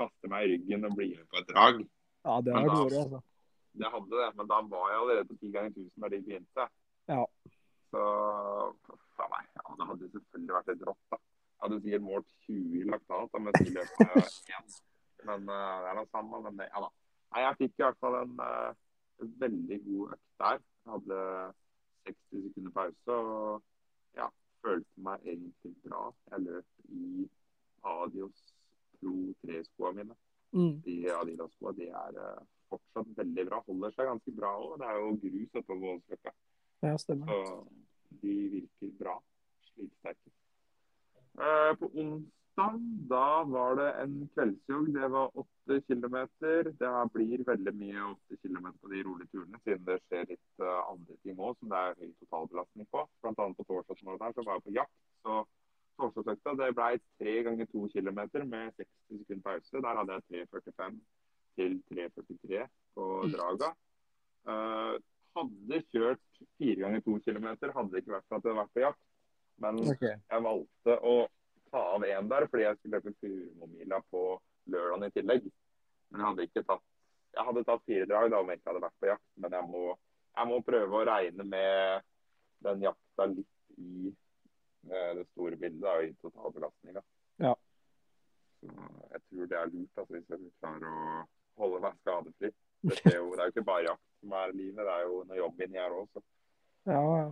[0.00, 1.80] Kaste meg i ryggen og bli med på et drag.
[2.24, 3.20] Ja, det har du altså.
[3.80, 6.64] Det hadde det, men da var jeg allerede på 10 ganger 1000 da de begynte.
[7.12, 7.24] Ja.
[7.92, 8.04] Så
[9.20, 11.02] ja, nei, ja, det hadde selvfølgelig vært litt rått.
[11.12, 11.18] da.
[11.20, 14.24] Jeg hadde sikkert målt 20 i laktat om jeg skulle løpe
[14.56, 14.74] én.
[15.28, 16.40] Men uh, det er noe samme.
[16.46, 16.90] Men ja da.
[17.30, 18.70] Nei, jeg fikk i hvert fall en, uh,
[19.44, 20.62] veldig god økt der.
[20.88, 21.18] Hadde
[22.06, 23.62] 60 sekunder pause og
[24.16, 24.26] ja,
[24.64, 26.08] følte meg egentlig bra.
[26.30, 27.28] Jeg løp i
[27.84, 28.54] Adios
[29.00, 29.14] Pro
[29.44, 30.16] 3-skoa mine.
[30.52, 30.80] Mm.
[30.84, 33.60] De Adidas-skoa de er uh, fortsatt veldig bra.
[33.66, 34.74] Holder seg ganske bra òg.
[34.80, 36.34] Det er jo grus oppe på Vålsløkka.
[36.82, 37.30] Ja, stemmer.
[37.30, 39.16] Så de virker bra.
[39.70, 40.34] Slitsterke.
[41.38, 41.92] Uh, på
[42.56, 44.92] onsdag da var det en kveldsjogg.
[44.94, 46.72] Det var åtte kilometer.
[46.78, 50.90] Det blir veldig mye åtte kilometer på de rolige turene, siden det skjer litt uh,
[50.90, 53.06] andre ting òg som det er høy totalbelastning på.
[53.22, 54.96] Blant annet på torsdagsmorgenen så var jeg på jakt.
[55.24, 55.44] så
[56.00, 59.82] Torsdagsøkta det ble tre ganger to kilometer med 60 sekunder pause.
[59.84, 61.00] Der hadde jeg 3.45
[61.58, 63.34] til 3.43 på mm.
[63.34, 63.74] draga.
[64.48, 64.96] Uh,
[65.36, 68.74] hadde kjørt fire ganger to kilometer, hadde det ikke vært for at jeg hadde vært
[68.74, 69.04] på jakt.
[69.60, 70.16] Men okay.
[70.16, 71.14] jeg valgte å
[71.70, 74.24] ta av én der fordi jeg skulle løpe Furumomila på
[74.70, 75.50] lørdag i tillegg.
[76.10, 76.86] Men jeg hadde ikke tatt
[77.30, 79.68] jeg hadde tatt fire drag da om jeg ikke hadde vært på jakt, men jeg
[79.70, 79.82] må,
[80.36, 82.06] jeg må prøve å regne med
[82.66, 87.02] den jakta litt i eh, det store bildet, da, i totalbelastninga.
[87.44, 87.54] Ja.
[88.60, 91.20] Jeg tror det er lurt altså, hvis jeg klarer å
[91.62, 92.52] holde meg skadefri.
[92.80, 95.36] Det, jo, det er jo ikke bare jakt som er livet, det er jo noe
[95.36, 96.20] jobb inni her òg.
[96.88, 97.26] Ja, ja.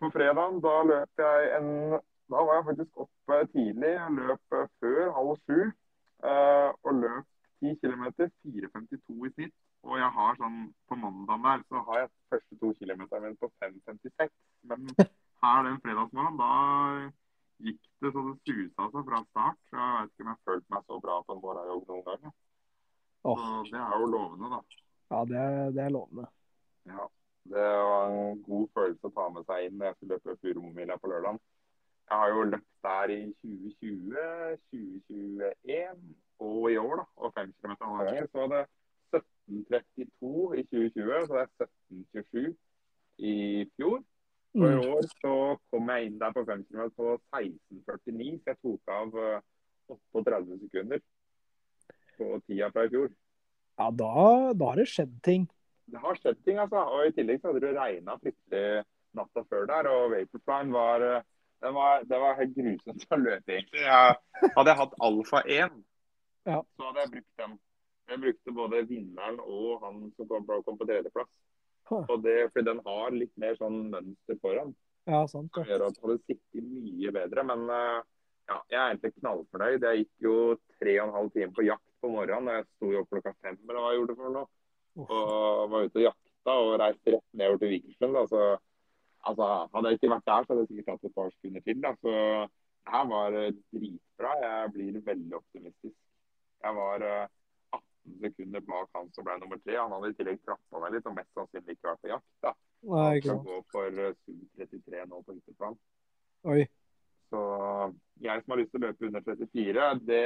[0.00, 1.68] På fredag da løp jeg en
[2.28, 3.92] Da var jeg faktisk oppe tidlig.
[3.94, 5.60] Jeg løp eh, før halv sju.
[6.18, 7.26] Uh, og løp
[7.62, 8.04] 10 km,
[8.42, 9.54] 4,52 i snitt.
[9.86, 10.58] Og jeg har sånn
[10.90, 14.32] på mandagen der så har jeg første to kilometerne mine på 5,56.
[14.70, 14.88] Men
[15.44, 19.60] her den fredagsmorgenen, da gikk det så det susa seg fra start.
[19.70, 22.06] Så jeg vet ikke om jeg har følt meg så bra på en morgenjogg noen
[22.08, 22.34] gang.
[23.28, 23.38] Oh.
[23.38, 24.82] Så det er jo lovende, da.
[25.08, 26.26] Ja, det er, det er lovende.
[26.88, 27.06] Ja.
[27.48, 30.98] Det var en god følelse å ta med seg inn når jeg skulle løpe Furumomila
[31.00, 31.38] på lørdag.
[32.08, 37.04] Jeg har jo løpt der i 2020, 2021 og i år, da.
[37.16, 38.26] Og 5 km ganger.
[38.32, 38.64] Så var det
[39.14, 42.54] 17.32 i 2020, så det er 17.27
[43.18, 43.34] i
[43.76, 44.02] fjor.
[44.54, 44.88] Og i mm.
[44.94, 45.34] år så
[45.70, 49.16] kom jeg inn der på 5 km på 16.49, så jeg tok av
[49.88, 51.02] 38 eh, sekunder
[52.18, 53.10] på tida fra i fjor.
[53.78, 54.12] Ja, da,
[54.58, 55.44] da, har det skjedd ting.
[55.88, 56.80] Det har skjedd ting, altså.
[56.82, 58.84] Og i tillegg så hadde det regna fryktelig
[59.18, 59.90] natta før der.
[59.92, 61.06] Og Vaporfline var,
[61.60, 63.84] det var, det var helt grusomt å løpe, egentlig.
[63.84, 64.18] Jeg,
[64.54, 65.80] hadde jeg hatt Alfa 1,
[66.48, 66.60] ja.
[66.62, 67.56] så hadde jeg brukt den.
[68.08, 71.30] Jeg brukte både vinneren og han som kom, kom på tredjeplass.
[71.88, 74.72] Og det, fordi den har litt mer sånn mønster foran.
[75.08, 75.50] Ja, sant.
[75.56, 77.44] Det gjør at det hadde sittet mye bedre.
[77.48, 78.00] Men uh,
[78.48, 79.86] ja, jeg er egentlig knallfornøyd.
[79.86, 80.36] Jeg gikk jo
[80.80, 82.52] tre og en halv time på jakt på morgenen.
[82.58, 84.50] Jeg sto jo opp klokka fem eller hva jeg gjorde for noe.
[85.04, 88.20] Og var ute og jakta og reiste rett nedover til Vikersund.
[88.32, 88.44] Så,
[89.28, 91.82] altså, hadde jeg ikke vært der, så hadde jeg sikkert hatt et par sekunder til.
[91.84, 91.92] Da.
[92.02, 94.32] Så det her var eh, dritbra.
[94.44, 95.98] Jeg blir veldig optimistisk.
[96.64, 99.78] Jeg var 18 eh, sekunder bak han som ble nummer tre.
[99.78, 102.28] Han hadde i tillegg trappa meg litt og mest sannsynlig ikke vært på jakt.
[102.46, 102.54] da.
[102.88, 104.02] Nei, Han skal gå for
[104.58, 105.80] 33 nå på hytteplan.
[106.48, 106.60] Oi.
[107.28, 107.40] Så
[108.24, 110.22] jeg som har lyst til å løpe under 34, det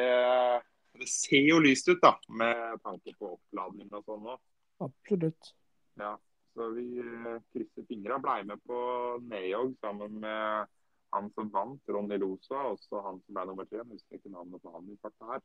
[0.92, 4.40] det ser jo lyst ut, da, med tanke på oppladning og sånn òg.
[4.84, 5.52] Absolutt.
[6.00, 6.16] Ja,
[6.54, 8.18] så vi eh, krysser fingra.
[8.22, 8.78] Blei med på
[9.30, 10.70] nedjogg sammen med
[11.12, 13.82] han som vant, Ronny Losa, og også han som ble nummer tre.
[13.82, 15.42] Jeg husker ikke navnet på han i farta her.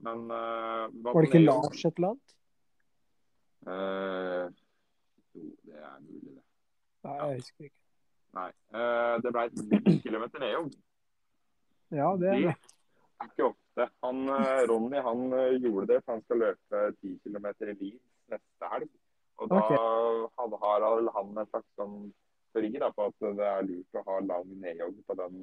[0.00, 2.36] Men uh, Var det ikke Lars et eller annet?
[3.68, 4.46] Uh,
[5.34, 6.44] jo, det er mulig, det.
[7.04, 7.76] Nei, jeg husker ikke.
[8.38, 8.50] Nei.
[8.70, 9.48] Uh, det ble
[9.90, 10.70] 10 km nedjogg.
[11.90, 12.54] Ja, det er det.
[12.54, 13.86] Det er ikke ofte.
[14.04, 18.04] Han, eh, Ronny han eh, gjorde det, for han skal løpe 10 km i Leeds
[18.32, 18.90] neste helg.
[19.40, 20.58] Og da okay.
[20.60, 21.96] Harald han en slags sånn
[22.52, 25.42] teori da, på at det er lurt å ha lang nedjogg på den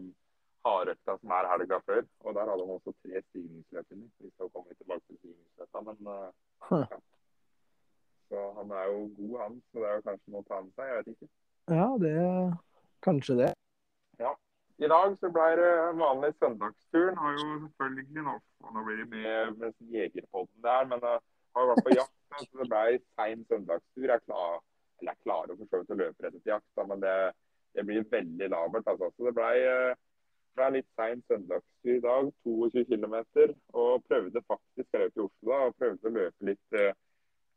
[0.68, 2.04] hardøkta som er helga før.
[2.26, 4.10] Og der hadde han også tre stigningsløp inni.
[4.22, 7.00] Vi skal komme tilbake til stigningsløpa, men uh, ja.
[8.28, 9.62] Så han er jo god, han.
[9.72, 10.90] Så det er jo kanskje noe å ta med seg.
[10.90, 11.32] Jeg vet ikke.
[11.78, 12.18] Ja, det
[13.06, 13.54] Kanskje det.
[14.20, 14.34] Ja.
[14.78, 17.18] I dag så ble det vanlig søndagsturen.
[17.18, 18.36] Har jo selvfølgelig nå,
[18.76, 21.18] nå blir det med, med Jegerpodden der, men uh,
[21.56, 22.17] har jo vært på jakt.
[22.36, 24.10] Så det ble sein søndagstur.
[24.10, 24.60] Jeg, klar,
[25.00, 27.16] eller jeg klarer å for å løpe rett etter jakt, da, men det,
[27.78, 28.92] det, blir veldig labert.
[28.92, 29.10] Altså.
[29.16, 29.96] Så det ble,
[30.60, 32.32] ble litt sein søndagstur i dag.
[32.46, 33.18] 22 km.
[33.74, 36.80] Og prøvde faktisk å løpe i Oslo da, og prøvde å løpe litt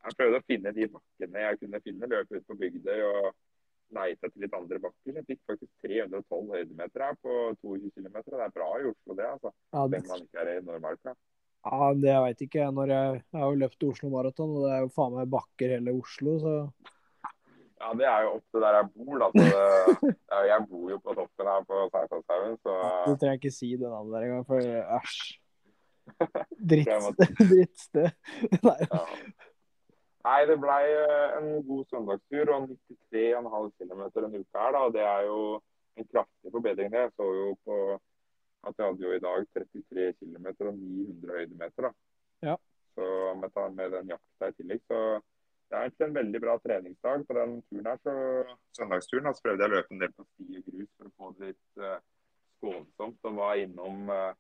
[0.00, 2.12] Jeg prøvde å finne de bakkene jeg kunne finne.
[2.14, 3.32] Løpe ut på Bygdøy og
[3.96, 5.18] leita etter litt andre bakker.
[5.18, 8.20] Jeg fikk faktisk 312 høydemeter her på 22 km.
[8.22, 9.28] Det er bra i Oslo, det.
[9.34, 9.52] altså.
[9.74, 10.02] Ja, det...
[10.08, 11.16] man ikke er i Nordmarka.
[11.60, 12.70] Ja, det jeg veit ikke.
[12.72, 15.74] Når jeg, jeg har jo løpt Oslo Maraton, og det er jo faen meg bakker
[15.76, 16.54] hele Oslo, så
[17.80, 19.28] Ja, det er jo opp til der jeg bor, da.
[19.36, 19.44] Det,
[20.32, 22.74] ja, jeg bor jo på toppen her på Seifaldshaugen, så
[23.06, 25.20] Du trenger ikke si det navnet der engang, for æsj.
[26.70, 27.36] Drittsted.
[27.38, 28.10] Drittsted.
[28.66, 28.76] Nei.
[28.84, 29.04] Ja.
[30.20, 30.76] Nei, det ble
[31.38, 32.66] en god søndagstur og
[33.14, 34.74] 93,5 km en uke her.
[34.76, 35.40] da, Det er jo
[35.96, 36.90] en kraftig forbedring.
[36.92, 37.06] det.
[37.06, 37.78] Jeg så jo på
[38.68, 41.88] at jeg hadde jo i dag 33 km og 900 høydemeter.
[41.88, 41.92] da.
[42.48, 42.56] Ja.
[42.94, 45.00] Så med, med den jakta i tillegg, så
[45.70, 47.98] det er egentlig en veldig bra treningsdag på den turen her.
[48.02, 48.12] Så
[48.76, 51.12] søndagsturen da, så prøvde jeg å løpe en del på sti og grus for å
[51.16, 51.98] få det litt uh,
[52.58, 53.28] skånsomt.
[53.30, 54.32] Og var innom uh,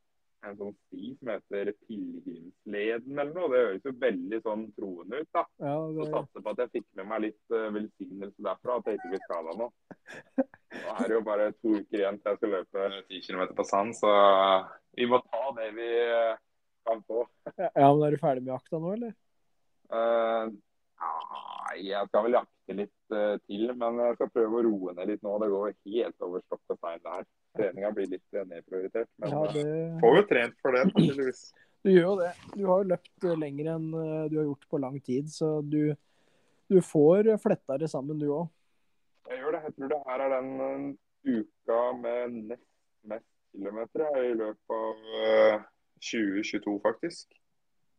[0.48, 3.50] en sånn sti som heter Pilegrimsleden eller noe.
[3.52, 5.44] Det høres jo veldig sånn troende ut, da.
[5.62, 6.00] Ja, det...
[6.00, 9.12] Så satser på at jeg fikk med meg litt uh, velsignelse derfra, at jeg ikke
[9.14, 9.70] blir skada nå.
[10.80, 13.66] Nå er det jo bare to uker igjen til jeg skal løpe 10 km på
[13.68, 14.12] sand, så
[14.98, 15.90] vi må ta det vi
[16.86, 17.26] kan få.
[17.56, 19.14] Ja, men Er du ferdig med jakta nå, eller?
[19.90, 20.50] Uh,
[21.80, 25.24] jeg skal vel jakte litt uh, til, men jeg skal prøve å roe ned litt
[25.26, 25.36] nå.
[25.42, 27.26] Det går helt over stokk og stein der.
[27.58, 29.10] Treninga blir litt nedprioritert.
[29.22, 29.66] Men ja, det...
[30.02, 31.42] får jo trent for det, tydeligvis.
[31.80, 32.30] Du gjør jo det.
[32.52, 35.94] Du har jo løpt lenger enn du har gjort på lang tid, så du,
[36.68, 38.50] du får fletta det sammen, du òg.
[39.30, 39.62] Jeg gjør det.
[39.64, 40.50] Jeg tror det her er den
[41.26, 42.70] uka med nest
[43.02, 45.64] mest kilometer i løpet av
[46.00, 47.36] 2022, faktisk.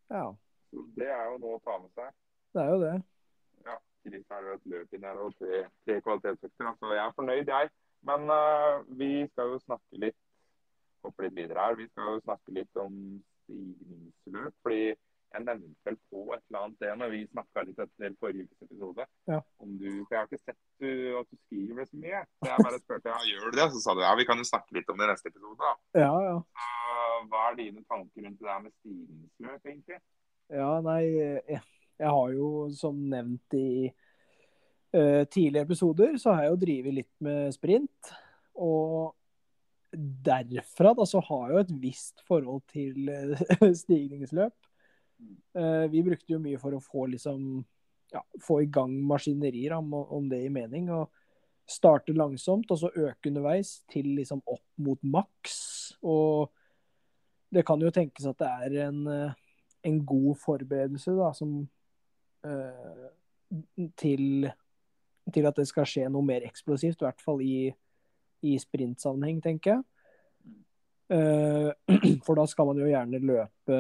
[0.10, 0.26] Ja.
[0.72, 2.12] Så det er jo noe å ta med seg.
[2.56, 2.96] Det er jo det.
[3.68, 3.78] Ja.
[4.02, 6.72] I er det et løp inn her og tre, tre kvalitetsøkter.
[6.80, 7.72] Så jeg er fornøyd, jeg.
[8.10, 10.18] Men uh, vi skal jo snakke litt
[11.06, 11.78] hoppe litt videre her.
[11.78, 12.96] Vi skal jo snakke litt om
[13.44, 14.56] stigningsløp.
[14.66, 14.96] fordi
[15.32, 19.06] jeg nevnte vel på et eller annet det når vi snakka litt etter forrige episode.
[19.32, 19.40] Ja.
[19.64, 20.90] Om du, for Jeg har ikke sett du,
[21.22, 22.24] at du skriver det så mye.
[22.42, 23.68] Så jeg bare spurte ja, gjør du det.
[23.72, 25.60] Så sa du ja, vi kan jo snakke litt om det i neste episode.
[25.62, 25.74] da.
[26.04, 26.36] Ja, ja.
[26.42, 30.02] Så, hva er dine tanker rundt det der med stigningsløp, egentlig?
[30.52, 31.62] Ja, nei, jeg,
[32.02, 37.14] jeg har jo som nevnt i uh, tidligere episoder, så har jeg jo drevet litt
[37.24, 38.12] med sprint.
[38.60, 39.14] Og
[40.28, 44.56] derfra da, så har jeg jo et visst forhold til uh, stigningsløp.
[45.58, 47.42] Uh, vi brukte jo mye for å få liksom
[48.12, 50.90] ja, få i gang maskinerier, om, om det i mening.
[50.94, 51.12] og
[51.72, 55.60] Starte langsomt, og så øke underveis til liksom opp mot maks.
[56.04, 56.52] Og
[57.52, 59.06] det kan jo tenkes at det er en,
[59.88, 61.62] en god forberedelse da, som
[62.48, 63.08] uh,
[64.00, 64.52] til
[65.34, 67.70] til at det skal skje noe mer eksplosivt, i hvert fall i,
[68.48, 69.86] i sprintsammenheng, tenker jeg.
[72.26, 73.80] For da skal man jo gjerne løpe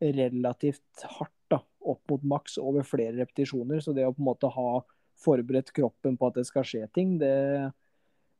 [0.00, 3.82] relativt hardt da, opp mot maks over flere repetisjoner.
[3.84, 4.82] Så det å på en måte ha
[5.24, 7.34] forberedt kroppen på at det skal skje ting, det,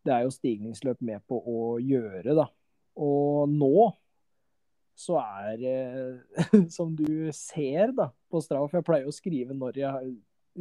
[0.05, 2.49] det er jo stigningsløp med på å gjøre, da.
[3.01, 3.91] Og nå
[4.95, 5.79] så er det,
[6.77, 10.15] som du ser da, på Straff jeg pleier å skrive når jeg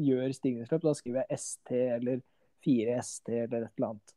[0.07, 2.23] gjør stigningsløp, da skriver jeg ST eller
[2.65, 4.15] 4ST eller et eller annet.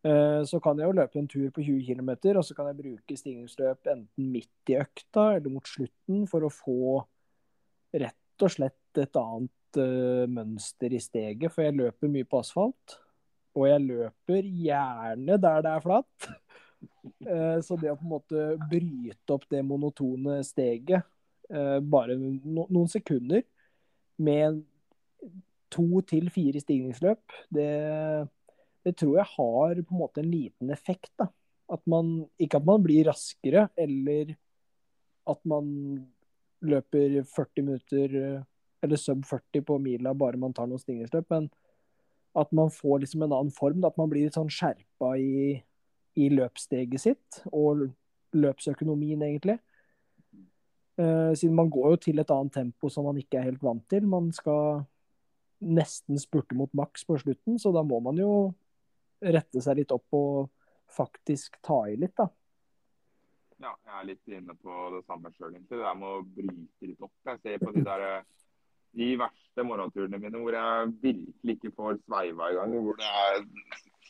[0.00, 2.78] Eh, så kan jeg jo løpe en tur på 20 km, og så kan jeg
[2.78, 7.02] bruke stigningsløp enten midt i økta eller mot slutten for å få
[8.00, 11.52] rett og slett et annet uh, mønster i steget.
[11.52, 12.96] For jeg løper mye på asfalt,
[13.52, 16.30] og jeg løper gjerne der det er flatt.
[17.26, 21.04] Uh, så det å på en måte bryte opp det monotone steget
[21.52, 23.44] uh, bare no noen sekunder
[24.16, 24.62] med
[25.70, 27.68] to til fire stigningsløp, det,
[28.86, 31.12] det, tror jeg har på en måte en liten effekt.
[31.18, 31.28] da.
[31.70, 34.34] At man, ikke at man blir raskere, eller
[35.30, 35.66] at man
[36.60, 38.16] løper 40 minutter
[38.82, 41.48] eller sub 40 på mila bare man tar noen stigningsløp, men
[42.38, 43.84] at man får liksom en annen form.
[43.84, 45.58] At man blir litt sånn skjerpa i,
[46.16, 47.88] i løpssteget sitt, og
[48.36, 49.58] løpsøkonomien, egentlig.
[51.00, 53.82] Uh, siden man går jo til et annet tempo som man ikke er helt vant
[53.90, 54.06] til.
[54.06, 54.84] Man skal
[55.60, 58.30] nesten spurte mot maks på slutten, så da må man jo
[59.20, 60.50] rette seg litt opp og
[60.90, 62.26] faktisk ta i litt, da.
[63.60, 65.76] Ja, jeg er litt inne på det samme sjøl, egentlig.
[65.76, 67.12] Det der med å bryte litt opp.
[67.28, 68.04] Jeg ser på de der
[68.96, 73.44] de verste morgenturene mine hvor jeg virkelig ikke får sveiva i gang, hvor det er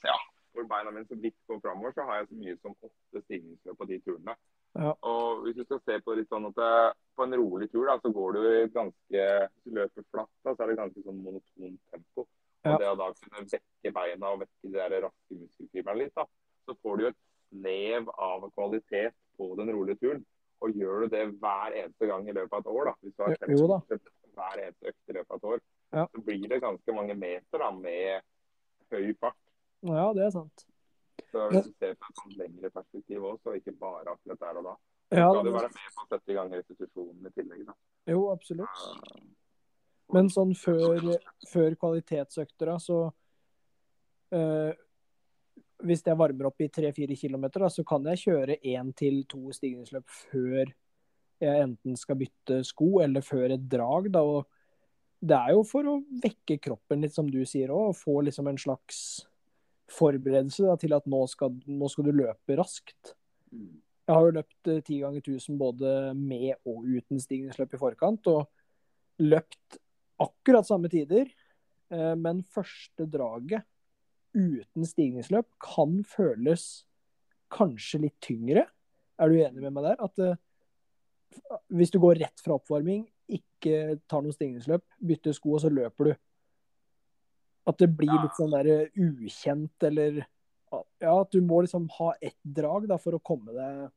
[0.07, 0.15] ja,
[0.55, 3.79] hvor beina mine så vidt går framover, så har jeg så mye som åtte stigningsløp
[3.79, 4.37] på de turene.
[4.79, 4.93] Ja.
[5.11, 6.73] Og hvis du skal se på litt sånn at det,
[7.19, 8.43] på en rolig tur, da, så går du
[8.75, 12.27] ganske Hvis du løper flatt, da, så er det ganske sånn monotont tempo.
[12.65, 12.75] Ja.
[12.75, 16.27] Og det å da kunne vekke beina og vekke de der raske muskelfibrene litt, da,
[16.69, 17.21] så får du jo et
[17.51, 20.25] snev av kvalitet på den rolige turen.
[20.61, 23.23] Og gjør du det hver eneste gang i løpet av et år, da, hvis du
[23.25, 26.05] har kjempet hver eneste økt i løpet av et år, Ja.
[26.13, 28.23] så blir det ganske mange meter da, med
[28.93, 29.41] høy fart.
[29.83, 30.67] ja, det er sant.
[31.33, 34.65] Så hvis du ser på et lengre perspektiv også, og ikke bare akkurat der og
[34.69, 34.75] da,
[35.11, 37.67] så Ja, skal du være med på å sette i gang restitusjonen i tillegg.
[37.67, 37.75] Da.
[38.13, 38.85] Jo, absolutt.
[38.85, 39.21] Uh,
[40.15, 41.13] Men sånn før,
[41.49, 43.01] før kvalitetsøkter, så
[44.35, 44.73] øh,
[45.87, 50.07] Hvis jeg varmer opp i 3-4 km, så kan jeg kjøre én til to stigningsløp
[50.31, 50.73] før
[51.41, 54.11] jeg enten skal bytte sko, eller før et drag.
[54.13, 54.23] Da,
[55.25, 58.51] det er jo for å vekke kroppen litt, som du sier òg, og få liksom
[58.51, 59.01] en slags
[59.91, 63.15] forberedelse da, til at nå skal, nå skal du løpe raskt.
[63.51, 68.29] Jeg har jo løpt eh, ti ganger 1000 både med og uten stigningsløp i forkant,
[68.31, 69.81] og løpt
[70.21, 71.31] akkurat samme tider.
[71.91, 73.67] eh, Men første draget
[74.35, 76.85] uten stigningsløp kan føles
[77.51, 78.67] kanskje litt tyngre.
[79.19, 79.97] Er du enig med meg der?
[79.99, 80.39] At eh,
[81.69, 86.11] hvis du går rett fra oppvarming, ikke tar noe stigningsløp, bytter sko, og så løper
[86.11, 86.15] du.
[87.71, 90.23] At det blir litt sånn der eh, ukjent, eller
[91.03, 93.89] ja, at du må liksom ha ett drag da, for å komme deg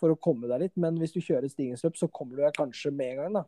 [0.00, 0.78] for å komme deg litt.
[0.80, 3.44] Men hvis du kjører et stigningsløp, så kommer du deg kanskje med en gang, da.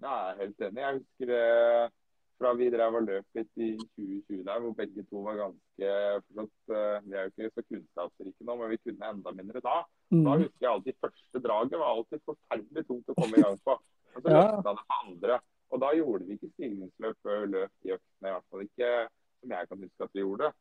[0.00, 0.80] Jeg er helt enig.
[0.84, 1.92] Jeg husker det
[2.40, 5.90] fra vi drev og løp litt i 2020 der, hvor begge to var ganske
[6.24, 9.74] forstått, eh, Vi er jo ikke så kunnskapsrike nå, men vi kunne enda mindre da.
[10.10, 10.40] Da Mm.
[10.40, 13.76] husker jeg alltid første draget var alltid forferdelig tungt å komme i gang på.
[14.16, 14.56] Og så Ja.
[14.56, 15.40] det på andre.
[15.70, 19.08] Og da gjorde vi ikke stigningsløp før vi løp de øktene, i hvert fall ikke
[19.40, 20.52] som jeg kan huske at vi gjorde.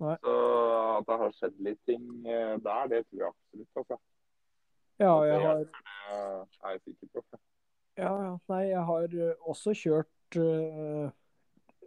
[0.00, 0.16] Nei.
[0.22, 3.68] Så at det har skjedd litt ting eh, der, det tror jeg absolutt.
[3.76, 3.96] Altså.
[5.00, 7.38] Ja, Det jeg har, er jeg sikker på.
[7.98, 11.10] Ja, ja, nei, jeg har eh, også kjørt uh,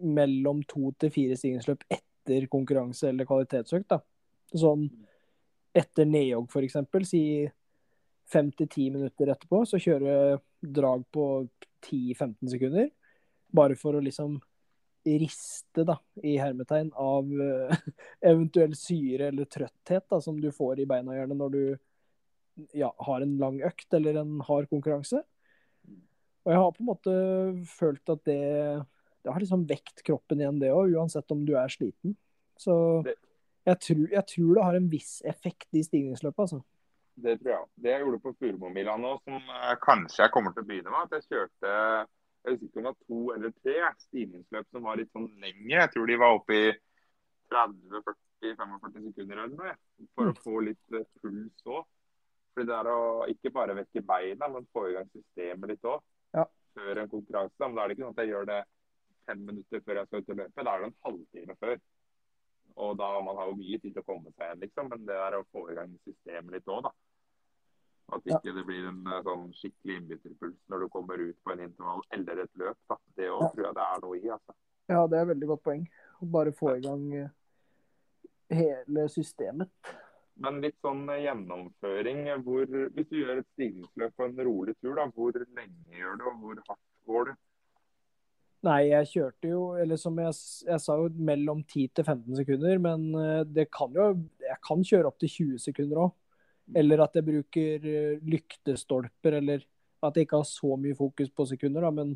[0.05, 3.89] mellom to til fire stigningsløp etter konkurranse eller kvalitetsøkt.
[3.93, 4.01] da.
[4.55, 4.89] Sånn
[5.75, 7.05] etter nedjogg, for eksempel.
[7.07, 7.21] Si
[8.31, 10.41] fem til ti minutter etterpå, så kjører jeg
[10.75, 11.25] drag på
[11.85, 12.91] 10-15 sekunder.
[13.55, 14.39] Bare for å liksom
[15.05, 17.83] riste, da, i hermetegn, av eh,
[18.31, 21.61] eventuell syre eller trøtthet da, som du får i beina gjerne når du
[22.73, 25.21] ja, har en lang økt eller en hard konkurranse.
[26.45, 27.15] Og jeg har på en måte
[27.69, 28.39] følt at det,
[29.25, 32.13] det har liksom vekt kroppen igjen, det òg, uansett om du er sliten.
[32.61, 32.75] Så
[33.65, 36.61] jeg tror, jeg tror det har en viss effekt i stigningsløpet, altså.
[37.15, 37.67] Det tror jeg.
[37.79, 41.07] Det jeg gjorde på Furumomila nå, som eh, kanskje jeg kommer til å begynne med,
[41.07, 41.73] at jeg kjørte
[42.45, 45.79] jeg husker ikke om det var to eller tre stigningsløp som var litt sånn lengre.
[45.79, 46.65] Jeg tror de var oppe i
[47.53, 49.73] 30-40-45 sekunder eller noe,
[50.13, 51.87] for å få litt eh, puls òg.
[52.53, 52.99] Fordi det er å
[53.33, 56.03] ikke bare vekke beina, men få i gang systemet litt òg.
[56.75, 57.59] Før en konkurranse.
[57.63, 58.61] Men da er det ikke sånn at jeg gjør det
[59.25, 60.65] fem minutter før jeg skal ut og løpe.
[60.67, 61.83] Da er det en halvtime før.
[62.85, 64.89] Og da man har jo mye tid til å komme seg igjen, liksom.
[64.91, 66.91] Men det er å få i gang systemet litt òg, da.
[68.15, 71.63] At ikke det blir en eh, sånn skikkelig innbytterpuls når du kommer ut på en
[71.65, 72.77] intervall eller et løp.
[72.91, 72.99] da.
[73.17, 74.25] Det òg tror jeg det er noe i.
[74.35, 74.57] altså.
[74.91, 75.87] Ja, det er et veldig godt poeng.
[76.21, 77.31] Å bare få i gang eh,
[78.59, 79.71] hele systemet.
[80.43, 82.25] Men litt sånn gjennomføring.
[82.43, 86.25] Hvor, hvis du gjør et stigningsløp på en rolig tur, da, hvor lenge gjør du,
[86.31, 87.35] og hvor hardt går du?
[88.65, 90.33] Nei, jeg kjørte jo, eller som jeg,
[90.65, 94.07] jeg sa jo, mellom 10 til 15 sekunder, men eh, det kan jo
[94.41, 96.13] Jeg kan kjøre opp til 20 sekunder òg.
[96.81, 99.65] Eller at jeg bruker eh, lyktestolper, eller
[100.05, 102.15] at jeg ikke har så mye fokus på sekunder, da, men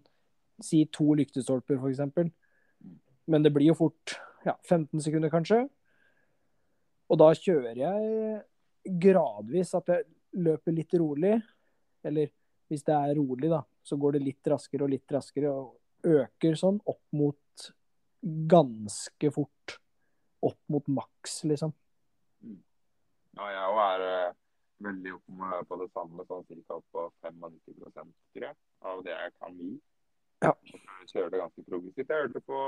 [0.63, 2.31] si to lyktestolper, f.eks.
[3.29, 5.67] Men det blir jo fort ja, 15 sekunder, kanskje.
[7.09, 10.07] Og da kjører jeg gradvis at jeg
[10.45, 11.35] løper litt rolig.
[12.05, 12.29] Eller
[12.69, 15.51] hvis det er rolig, da, så går det litt raskere og litt raskere.
[15.51, 17.69] og øker sånn opp mot
[18.21, 19.79] ganske fort.
[20.45, 21.73] Opp mot maks, liksom.
[23.39, 24.37] Ja, jeg òg er uh,
[24.87, 26.79] veldig oppe på det samme, sånn ca.
[26.93, 28.55] på 95 tror jeg,
[28.87, 29.73] av det jeg kan gi.
[30.45, 30.53] Ja.
[30.71, 32.07] Jeg kjører det ganske progressivt.
[32.07, 32.59] Jeg hørte på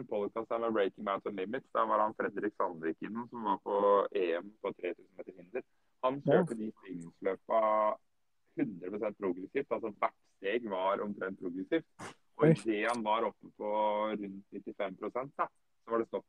[0.00, 1.66] en podkast med Breaking Mountain Limits.
[1.72, 5.62] Da var han Fredrik Sandvik innom, som var på EM på 3000 meter hinder.
[6.00, 7.60] Han kjørte de stigningsløpa
[8.56, 9.72] 100 progressivt.
[9.76, 11.84] Altså hvert steg var omtrent progressivt.
[12.40, 13.72] Og idet han var oppe på
[14.22, 14.96] rundt 95
[15.36, 15.48] da,
[15.84, 16.24] så var det stopp.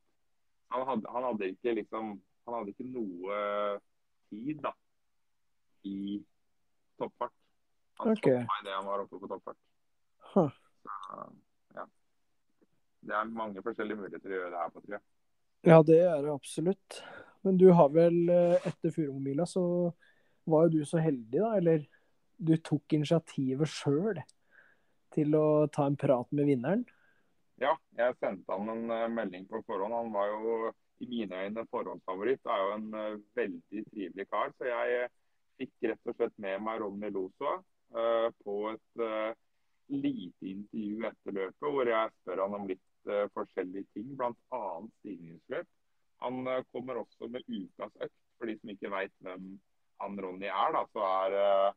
[0.75, 2.11] Han hadde, han hadde ikke liksom
[2.47, 3.35] Han hadde ikke noe
[4.31, 4.71] tid da
[5.85, 6.17] i
[6.97, 7.35] toppfart.
[8.01, 8.41] Han okay.
[8.41, 9.59] stoppa idet han var oppe på toppfart.
[10.33, 10.49] Huh.
[13.01, 15.05] Det er mange forskjellige muligheter å gjøre det her på, tror jeg.
[15.69, 17.01] Ja, det er det absolutt.
[17.45, 19.63] Men du har vel, eh, etter Furumila, så
[20.49, 21.85] var jo du så heldig, da, eller
[22.37, 24.21] du tok initiativet sjøl
[25.13, 26.85] til å ta en prat med vinneren?
[27.61, 29.93] Ja, jeg sendte han en uh, melding på forhånd.
[29.93, 30.71] Han var jo
[31.01, 32.41] i mine øyne forhåndsfavoritt.
[32.49, 34.53] Er jo en uh, veldig trivelig kar.
[34.57, 35.11] Så jeg
[35.61, 37.59] fikk rett og slett med meg Ronny Losa
[37.91, 39.01] på et
[39.91, 42.81] lite intervju etter løpet, hvor jeg spør han om litt
[43.35, 44.61] forskjellige ting, bl.a.
[44.99, 45.69] stigningsløp.
[46.21, 48.17] Han kommer også med ukas økt.
[48.37, 49.47] For de som ikke veit hvem
[50.01, 51.73] han Ronny er, da, så er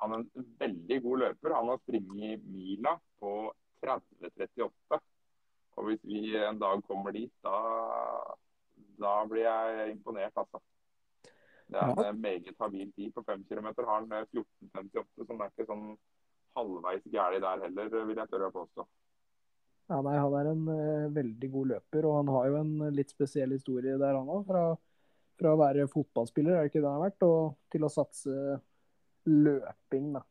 [0.00, 1.54] han er en veldig god løper.
[1.54, 3.32] Han har springet mila på
[3.84, 5.00] 30-38.
[5.76, 7.56] Og hvis vi en dag kommer dit, da,
[9.00, 10.62] da blir jeg imponert, altså.
[11.70, 12.12] Det er en ja.
[12.12, 13.12] meget habil tid.
[13.14, 15.86] På 5 km har han 14,58, så det er ikke sånn
[16.58, 18.86] halvveis gæli der heller, vil jeg tørre å påstå.
[19.90, 23.10] Ja, nei, Han er en uh, veldig god løper, og han har jo en litt
[23.10, 24.44] spesiell historie der, han òg.
[24.46, 24.64] Fra,
[25.40, 28.36] fra, å være fotballspiller, er det ikke det han har vært, og til å satse
[29.26, 30.22] løping, da.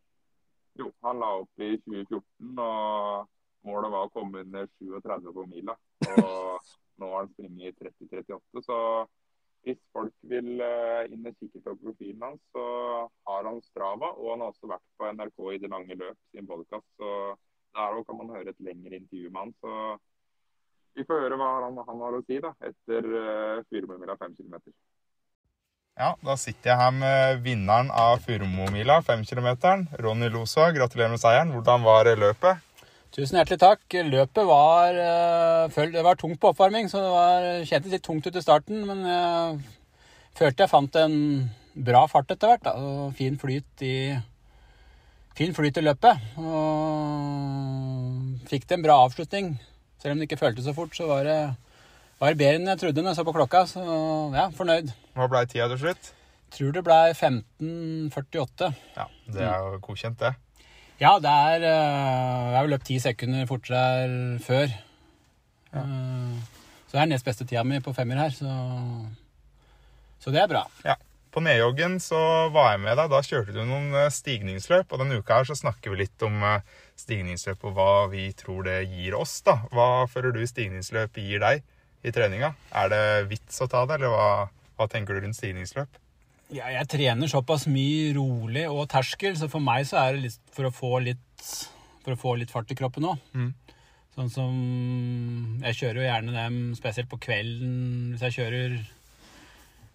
[0.80, 3.28] Jo, han la opp i 2014, og
[3.68, 5.76] Målet var å komme under 37 på mila.
[6.08, 6.70] Og
[7.02, 8.64] nå har han springet i 30-38.
[8.64, 8.78] Så
[9.68, 12.64] hvis folk vil eh, inn og kikke på profilen hans, så
[13.28, 14.14] har han Strava.
[14.16, 16.88] Og han har også vært på NRK i Det lange løp sin podkast.
[17.02, 17.12] Så
[17.76, 19.54] der kan man høre et lengre intervju med han.
[19.62, 19.74] Så
[20.98, 24.58] vi får høre hva han, han har å si da, etter uh, Furumomila 5 km.
[26.00, 29.50] Ja, da sitter jeg her med vinneren av Furumomila 5 km,
[30.00, 30.70] Ronny Losa.
[30.76, 31.54] Gratulerer med seieren.
[31.56, 32.66] Hvordan var løpet?
[33.16, 33.84] Tusen hjertelig takk.
[34.08, 38.36] Løpet var, uh, det var tungt på oppvarming, så det var, kjentes litt tungt ut
[38.36, 38.84] i starten.
[38.88, 39.62] Men jeg
[40.40, 41.18] følte jeg fant en
[41.80, 42.66] bra fart etter hvert.
[42.68, 43.96] Da, og fin flyt i
[45.40, 46.20] fin flyt i løpet.
[46.44, 47.40] Og
[48.50, 49.54] fikk det en bra avslutning.
[50.02, 51.40] Selv om det ikke føltes så fort, så var det,
[52.20, 53.64] var det bedre enn jeg trodde når jeg så på klokka.
[53.70, 53.84] Så
[54.36, 54.92] ja, fornøyd.
[55.16, 56.12] Hva ble tida til slutt?
[56.56, 58.70] Tror det ble 15.48.
[58.98, 60.34] Ja, Det er jo godkjent, det.
[61.00, 64.68] Ja, det er eh, Jeg har løpt ti sekunder fortere før.
[65.72, 65.84] Ja.
[65.86, 66.40] Eh,
[66.90, 68.50] så det er nest beste tida mi på femmer her, så,
[70.20, 70.64] så det er bra.
[70.82, 70.96] Ja.
[71.40, 72.18] På nedjoggen så
[72.52, 73.14] var jeg med deg.
[73.14, 74.90] Da kjørte du noen eh, stigningsløp.
[74.92, 76.42] Og denne uka her så snakker vi litt om
[77.00, 79.38] stigningsløp og hva vi tror det gir oss.
[79.48, 79.62] da.
[79.72, 81.64] Hva føler du stigningsløp gir deg
[82.04, 82.50] i treninga?
[82.76, 83.00] Er det
[83.32, 84.28] vits å ta det, eller hva,
[84.76, 85.96] hva tenker du rundt stigningsløp?
[86.52, 90.54] Ja, jeg trener såpass mye rolig og terskel, så for meg så er det litt
[90.60, 91.50] for å få litt,
[92.04, 93.28] for å få litt fart i kroppen òg.
[93.32, 93.54] Mm.
[94.20, 94.56] Sånn som
[95.64, 97.76] Jeg kjører jo gjerne dem spesielt på kvelden.
[98.12, 98.82] Hvis jeg kjører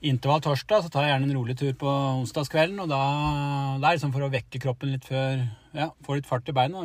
[0.04, 1.90] intervall torsdag, så tar jeg gjerne en rolig tur på
[2.20, 2.80] onsdagskvelden.
[2.84, 3.00] Og da,
[3.80, 5.44] det er liksom for å vekke kroppen litt før
[5.74, 6.84] Ja, få litt fart i beina.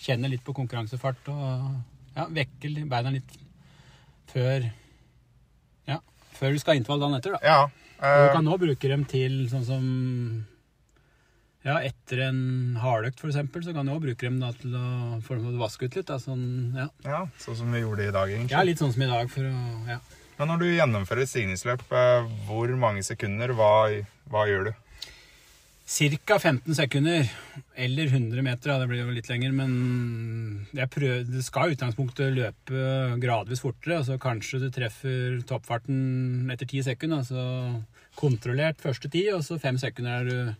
[0.00, 1.48] Kjenne litt på konkurransefart og
[2.16, 3.36] ja, vekke beina litt
[4.32, 4.68] før
[5.88, 6.00] Ja,
[6.36, 7.42] før du skal ha intervall dagen etter, da.
[7.44, 7.60] Ja,
[8.00, 9.84] du kan nå bruke dem til sånn som
[11.60, 13.36] ja, etter en hardøkt f.eks.,
[13.66, 16.08] så kan du òg bruke dem da, til å, for å vaske ut litt.
[16.08, 16.86] Da, sånn, ja.
[17.04, 18.54] ja, sånn som vi gjorde i dag, egentlig.
[18.56, 19.28] Ja, litt sånn som i dag.
[19.28, 19.52] For å,
[19.90, 19.98] ja.
[20.40, 23.90] Men når du gjennomfører et stigningsløp, eh, hvor mange sekunder, hva,
[24.32, 24.78] hva gjør du?
[25.90, 26.38] Ca.
[26.38, 27.28] 15 sekunder.
[27.76, 29.52] Eller 100 meter, det blir jo litt lenger.
[29.52, 30.64] Men
[30.94, 32.86] prøver, det skal i utgangspunktet løpe
[33.20, 33.98] gradvis fortere.
[33.98, 37.20] altså Kanskje du treffer toppfarten etter 10 sekunder.
[37.20, 37.84] altså
[38.16, 40.54] Kontrollert første ti, og så fem sekunder er du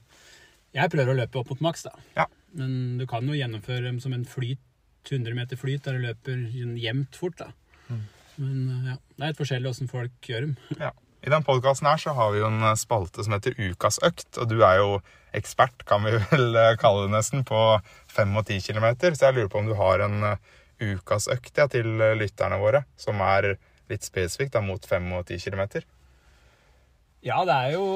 [0.77, 1.97] Jeg prøver å løpe opp mot maks, da.
[2.21, 2.27] Ja.
[2.55, 4.61] Men du kan jo gjennomføre dem som en flyt,
[5.09, 6.45] 100 meter flyt, der du løper
[6.79, 7.39] jevnt fort.
[7.39, 7.55] da.
[7.89, 8.05] Mm.
[8.41, 10.59] Men ja, det er litt forskjellig åssen folk gjør dem.
[10.81, 10.95] Ja.
[11.21, 14.49] I den podkasten her så har vi jo en spalte som heter Ukas økt, og
[14.49, 14.95] du er jo
[15.37, 17.61] ekspert, kan vi vel eh, kalle det nesten, på
[18.15, 18.89] 5 og 10 km.
[19.13, 20.41] Så jeg lurer på om du har en eh,
[20.81, 23.55] ukas økt ja, til eh, lytterne våre, som er
[23.91, 25.85] litt spesifikt da, mot 5 og 10 km?
[27.21, 27.87] Ja, det er jo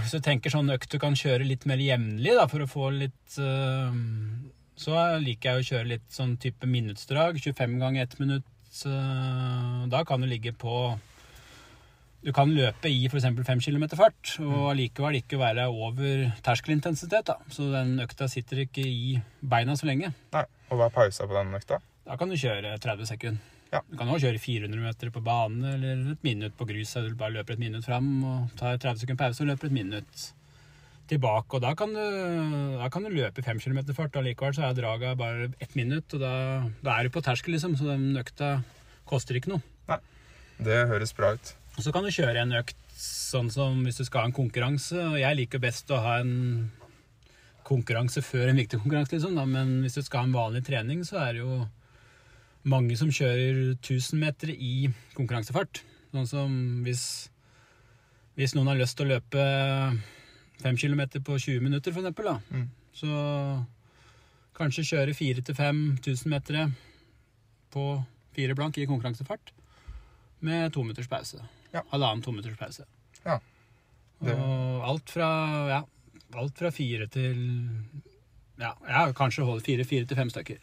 [0.00, 2.86] Hvis du tenker sånn økt du kan kjøre litt mer jevnlig, da, for å få
[2.94, 7.36] litt Så liker jeg å kjøre litt sånn type minuttsdrag.
[7.36, 8.48] 25 ganger 1 minutt.
[9.90, 10.96] Da kan du ligge på
[12.26, 13.26] du kan løpe i f.eks.
[13.46, 14.68] 5 km fart, og mm.
[14.72, 17.28] allikevel ikke være over terskelintensitet.
[17.28, 17.36] da.
[17.52, 20.10] Så den økta sitter ikke i beina så lenge.
[20.34, 21.78] Nei, Og hva er pausa på den økta?
[22.06, 23.52] Da kan du kjøre 30 sekunder.
[23.70, 23.80] Ja.
[23.90, 26.94] Du kan også kjøre 400 meter på bane eller et minutt på grus.
[26.94, 30.26] Du bare løper et minutt fram og tar 30 sekunder pause og løper et minutt
[31.10, 31.58] tilbake.
[31.58, 32.02] Og da kan du,
[32.80, 34.16] da kan du løpe 5 km fart.
[34.18, 36.32] Allikevel så er draget bare ett minutt, og da,
[36.84, 37.76] da er du på terskel, liksom.
[37.78, 38.58] Så den økta
[39.08, 39.62] koster ikke noe.
[39.90, 40.00] Nei,
[40.66, 41.54] det høres bra ut.
[41.76, 44.96] Og så kan du kjøre en økt sånn som hvis du skal ha en konkurranse.
[45.12, 46.70] Og jeg liker best å ha en
[47.66, 49.36] konkurranse før en viktig konkurranse, liksom.
[49.38, 49.46] Da.
[49.48, 51.64] Men hvis du skal ha en vanlig trening, så er det jo
[52.66, 55.84] mange som kjører 1000 meter i konkurransefart.
[56.14, 56.52] Sånn som
[56.86, 57.04] hvis,
[58.38, 59.42] hvis noen har lyst til å løpe
[60.62, 62.38] 5 km på 20 minutter, for eksempel, da.
[62.50, 62.68] Mm.
[62.96, 63.64] Så
[64.56, 66.70] kanskje kjøre 4000-5000 meter
[67.74, 67.84] på
[68.36, 69.52] fire blank i konkurransefart
[70.40, 71.42] med to minutters pause.
[71.74, 71.82] Ja.
[71.92, 72.84] Halvannen to minutters pause.
[73.24, 73.38] Ja.
[74.24, 75.28] Det- Og alt fra,
[75.68, 75.82] ja,
[76.34, 77.70] alt fra fire til
[78.58, 80.56] ja, ja kanskje holde fire, fire til fem stykker.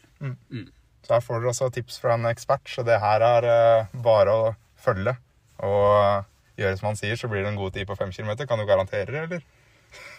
[1.04, 3.44] Så her får dere også tips fra en ekspert, så det her er
[3.84, 5.16] uh, bare å følge.
[5.58, 6.24] Og eh,
[6.58, 8.46] gjøre som han sier, så blir det en god tid på fem kilometer.
[8.46, 9.42] Kan du garantere det, eller?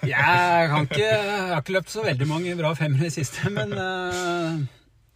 [0.05, 3.49] Jeg, kan ikke, jeg har ikke løpt så veldig mange bra femmere i det siste,
[3.53, 4.59] men eh,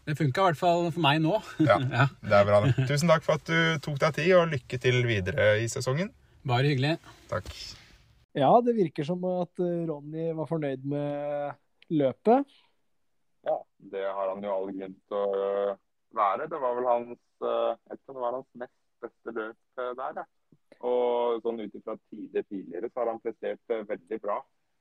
[0.09, 1.35] det funka i hvert fall for meg nå.
[1.61, 2.07] Ja, Ja.
[2.25, 2.61] det er bra.
[2.65, 2.87] det.
[2.89, 6.09] Tusen takk for at du tok deg tid, og lykke til videre i sesongen.
[6.47, 6.95] Bare hyggelig.
[7.29, 7.51] Takk.
[8.37, 11.53] Ja, det virker som at eh, Ronny var fornøyd med
[11.93, 12.49] løpet.
[13.47, 13.55] Ja,
[13.93, 15.77] det har han jo all grunn til å øh,
[16.17, 16.49] være.
[16.51, 20.17] Det var vel hans jeg tror det var hans mest beste løp der.
[20.19, 20.23] Ja.
[20.87, 24.37] Og sånn ut ifra tider tidligere så har han prestert øh, veldig bra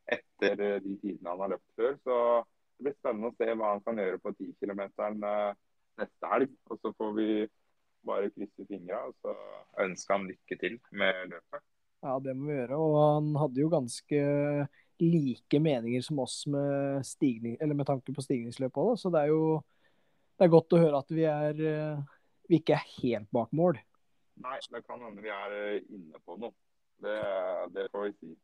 [0.08, 1.96] etter øh, de tidene han har løpt før.
[2.04, 2.18] Så
[2.78, 4.84] det blir spennende å se hva han kan gjøre på 10 km
[5.98, 6.52] neste helg.
[6.70, 7.30] Og så får vi
[8.06, 9.34] bare krysse fingra og så
[9.82, 11.64] ønske han lykke til med løpet.
[12.06, 12.78] Ja, det må vi gjøre.
[12.78, 14.20] Og han hadde jo ganske
[15.02, 19.34] like meninger som oss med, stigning, eller med tanke på stigningsløp òg, så det er
[19.34, 19.58] jo
[20.38, 22.02] det er godt å høre at vi, er, eh,
[22.46, 23.80] vi ikke er helt bak mål.
[24.44, 26.54] Nei, det kan hende vi er øh, inne på noe.
[27.02, 27.16] Det,
[27.74, 28.36] det får vi si.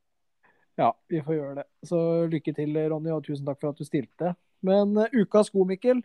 [0.79, 1.65] Ja, vi får gjøre det.
[1.87, 1.99] Så
[2.31, 4.35] lykke til, Ronny, og tusen takk for at du stilte.
[4.65, 6.03] Men uh, ukas sko, Mikkel.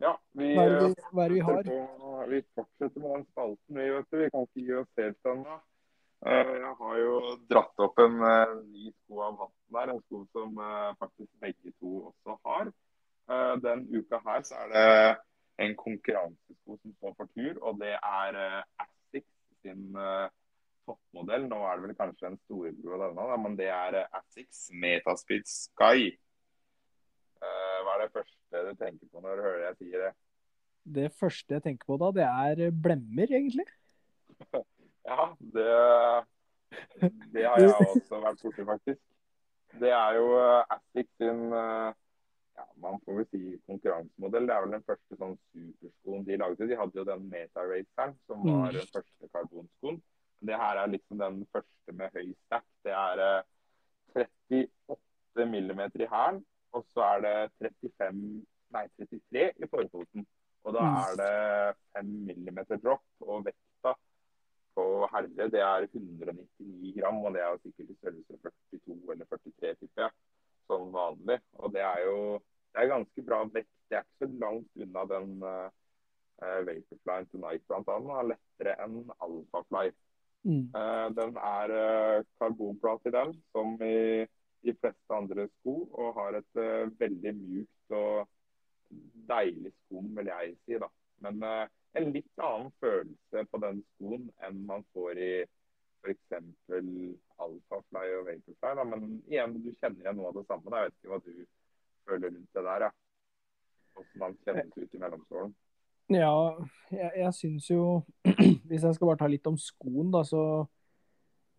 [0.00, 1.68] Ja, vi, Hva er det vi, hva er det vi har?
[1.68, 4.18] På, vi fortsetter med den spalten, vi, vet du.
[4.20, 5.56] Vi kan ikke gi oss helt ennå.
[6.26, 7.14] Eh, Jeg har jo
[7.50, 11.72] dratt opp en eh, ny sko av hatten der, en sko som eh, faktisk begge
[11.80, 12.72] to også har.
[13.30, 14.84] Eh, Den uka her så er det
[15.62, 19.30] en konkurransesko som står for tur, og det er eh, Asics
[19.64, 20.28] sin eh,
[20.88, 21.48] toppmodell.
[21.50, 25.48] Nå er det vel kanskje en storebror av denne, men det er eh, Asics Metaspeed
[25.50, 26.12] Sky.
[27.46, 30.14] Hva er det første du tenker på når du hører jeg sier det?
[30.96, 33.68] Det første jeg tenker på da, det er blemmer, egentlig.
[35.06, 35.66] Ja, det,
[37.30, 38.98] det har jeg også vært borti, faktisk.
[39.78, 40.24] Det er jo
[40.74, 41.44] Asics sin
[42.56, 44.46] ja, man får vel si konkurransemodell.
[44.48, 46.68] Det er vel den første sånn superskoen de lagde.
[46.70, 48.78] De hadde jo den Meta-raceren, som var Mm.
[48.78, 50.02] den første karbonskoen.
[50.46, 52.64] Det her er liksom den første med høy stack.
[52.84, 53.42] Det er uh,
[54.16, 60.26] 38 millimeter i hælen, og så er det 35, nei, 33 i forfoten.
[60.64, 60.96] Og da Mm.
[60.96, 63.94] er det 5 millimeter drop, og vekta
[64.76, 68.38] på herre det er 199 gram, og det er sikkert i størrelse
[68.72, 70.10] 42 eller 43, tipper jeg,
[70.66, 71.40] som vanlig.
[71.60, 72.18] Og det er jo
[72.74, 73.72] det er ganske bra vekt.
[73.88, 75.68] Det er ikke så langt unna den uh,
[76.66, 77.64] Vaporfly Tonight.
[77.70, 79.92] Den er lettere enn Alphafly.
[80.46, 80.66] Mm.
[80.74, 84.26] Uh, den er uh, karbonplate i den, som i
[84.66, 88.26] de fleste andre sko, og har et uh, veldig mjukt og
[89.30, 90.78] deilig skum, vil jeg si.
[90.82, 90.90] da.
[91.24, 95.30] Men eh, en litt annen følelse på den skoen enn man får i
[96.06, 96.36] f.eks.
[97.36, 98.72] Alphafly og Vaporfly.
[98.78, 98.84] Da.
[98.84, 100.70] Men igjen, du kjenner igjen noe av det samme.
[100.72, 100.82] Da.
[100.82, 101.32] Jeg vet ikke hva du
[102.06, 102.86] føler rundt det der.
[102.86, 102.90] Ja.
[103.96, 105.54] Hvordan man kjennes ut i mellomstålen.
[106.12, 106.34] Ja,
[106.94, 107.82] jeg, jeg syns jo
[108.68, 110.42] Hvis jeg skal bare ta litt om skoen, da, så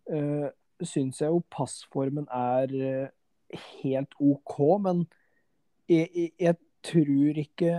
[0.08, 0.48] øh,
[0.80, 4.56] syns jeg jo passformen er eh, helt OK.
[4.84, 5.04] Men
[5.88, 6.56] jeg, jeg, jeg
[6.88, 7.72] tror ikke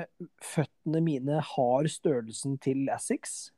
[0.43, 3.49] føttene mine har størrelsen til Assix,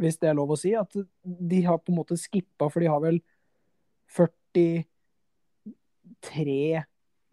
[0.00, 0.70] hvis det er lov å si.
[0.78, 0.92] At
[1.24, 3.18] de har på en måte skippa, for de har vel
[4.16, 6.84] 43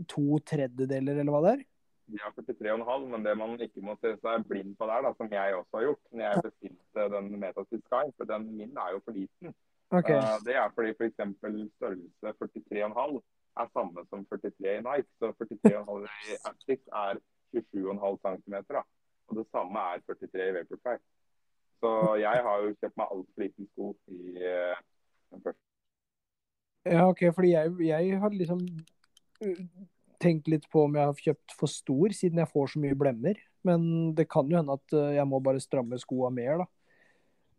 [0.08, 1.62] to tredjedeler, eller hva det er.
[2.08, 5.28] De har 43,5, men det man ikke må se seg blind på der, da, som
[5.34, 9.00] jeg også har gjort når jeg bestilte den Metaspid Sky, for den min er jo
[9.04, 9.48] for liten.
[9.92, 11.16] Ok, Eh, Det er fordi f.eks.
[11.16, 13.22] størrelse 43,5
[13.58, 15.10] er samme som 43 i Nike.
[15.20, 17.14] Så 43,5 i Astix er
[17.56, 18.56] 27,5 cm.
[19.28, 20.96] Og det samme er 43 i Vaporfly.
[21.84, 24.80] Så jeg har jo kjøpt meg altfor liten sko i uh,
[25.34, 25.64] den første.
[26.88, 28.64] Ja, ok, fordi jeg, jeg har liksom
[29.44, 29.62] uh,
[30.24, 33.42] tenkt litt på om jeg har kjøpt for stor, siden jeg får så mye blemmer.
[33.68, 36.70] Men det kan jo hende at uh, jeg må bare stramme skoa mer, da.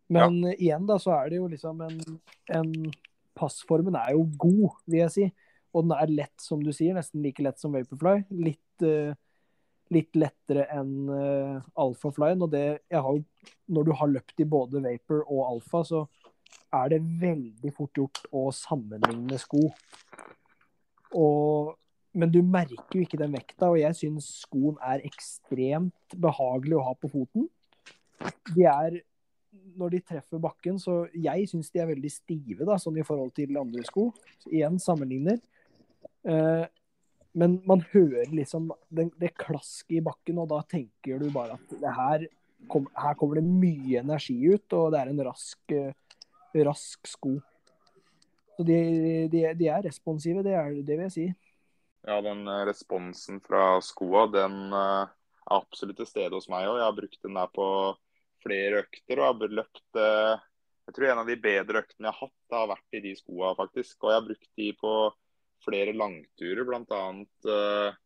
[0.09, 0.55] Men ja.
[0.57, 1.99] igjen, da, så er det jo liksom en,
[2.57, 2.71] en
[3.39, 5.25] Passformen er jo god, vil jeg si.
[5.71, 6.95] Og den er lett, som du sier.
[6.97, 8.25] Nesten like lett som Vaporfly.
[8.35, 9.13] Litt, uh,
[9.93, 12.45] litt lettere enn uh, Alphaflyen.
[12.45, 13.19] Og det har
[13.67, 16.05] Når du har løpt i både Vapor og alfa, så
[16.73, 19.67] er det veldig fort gjort å sammenligne sko.
[21.17, 21.75] Og,
[22.13, 26.85] men du merker jo ikke den vekta, og jeg syns skoen er ekstremt behagelig å
[26.89, 27.47] ha på foten.
[28.55, 29.01] de er
[29.79, 33.33] Når de treffer bakken, så Jeg syns de er veldig stive, da, sånn i forhold
[33.33, 34.11] til andre sko.
[34.51, 35.39] Igjen sammenligner.
[36.23, 36.65] Eh,
[37.31, 41.75] men man hører liksom det, det klasket i bakken, og da tenker du bare at
[41.99, 42.25] her,
[42.71, 46.17] kom, her kommer det mye energi ut, og det er en rask, eh,
[46.65, 47.35] rask sko.
[48.57, 48.79] Så de,
[49.31, 51.27] de, de er responsive, det, er, det vil jeg si.
[52.07, 56.81] Ja, den eh, responsen fra skoa, den eh, er absolutt til stede hos meg òg.
[56.81, 57.69] Jeg har brukt den der på
[58.41, 62.53] flere økter og har løpt Jeg tror en av de bedre øktene jeg har hatt,
[62.55, 63.97] har vært i de skoa, faktisk.
[64.01, 64.93] Og jeg har brukt de på
[65.65, 67.01] flere langturer, bl.a.
[67.47, 67.97] Uh,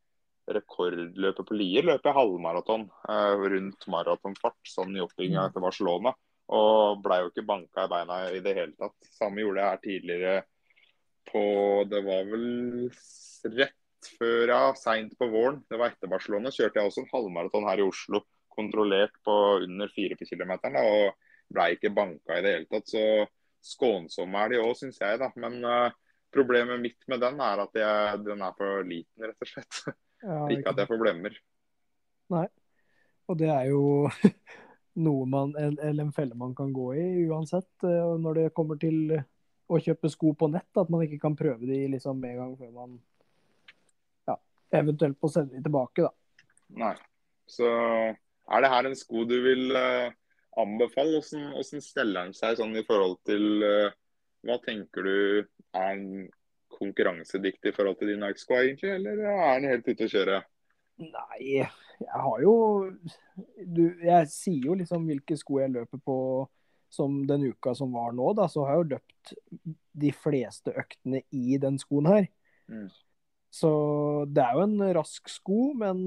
[0.53, 6.13] rekordløpet på Lier løper jeg halvmaraton uh, rundt maratonfart, sånn i oppbygginga til Barcelona.
[6.53, 8.97] Og blei jo ikke banka i beina i det hele tatt.
[9.15, 10.35] Samme gjorde jeg her tidligere
[11.29, 11.43] på
[11.87, 12.49] Det var vel
[13.53, 15.61] rett før, ja, seint på våren.
[15.69, 16.51] Det var etter Barcelona.
[16.51, 20.53] Kjørte jeg også en halvmaraton her i Oslo, kontrollert på under 4 km.
[20.83, 21.15] Og
[21.53, 22.91] blei ikke banka i det hele tatt.
[22.91, 23.05] Så
[23.63, 25.31] skånsomme er de òg, syns jeg, da.
[25.39, 25.95] Men uh,
[26.33, 29.79] problemet mitt med den er at jeg, den er for liten, rett og slett.
[30.23, 31.37] Ja, ikke at jeg får blemmer.
[32.33, 32.47] Nei.
[33.31, 33.83] Og det er jo
[35.05, 39.15] noe man, eller en felle man kan gå i uansett, eh, når det kommer til
[39.71, 40.69] å kjøpe sko på nett.
[40.79, 42.99] At man ikke kan prøve de liksom med en gang før man
[44.29, 44.37] ja,
[44.81, 46.13] eventuelt må sende de tilbake, da.
[46.83, 46.95] Nei.
[47.49, 50.13] Så er det her en sko du vil uh,
[50.59, 51.19] anbefale?
[51.19, 53.91] Hvordan steller den seg sånn i forhold til uh,
[54.43, 55.17] Hva tenker du
[55.73, 56.25] er en
[56.73, 58.91] konkurransedyktig i forhold til din Nike-skoa, egentlig?
[58.97, 60.41] Eller er den helt ute å kjøre?
[61.03, 61.39] Nei,
[62.03, 62.55] jeg har jo
[63.65, 66.17] du, Jeg sier jo liksom hvilke sko jeg løper på
[66.93, 68.45] som den uka som var nå, da.
[68.51, 69.33] Så har jeg jo løpt
[70.03, 72.27] de fleste øktene i den skoen her.
[72.69, 72.89] Mm.
[73.53, 73.71] Så
[74.33, 76.03] det er jo en rask sko, men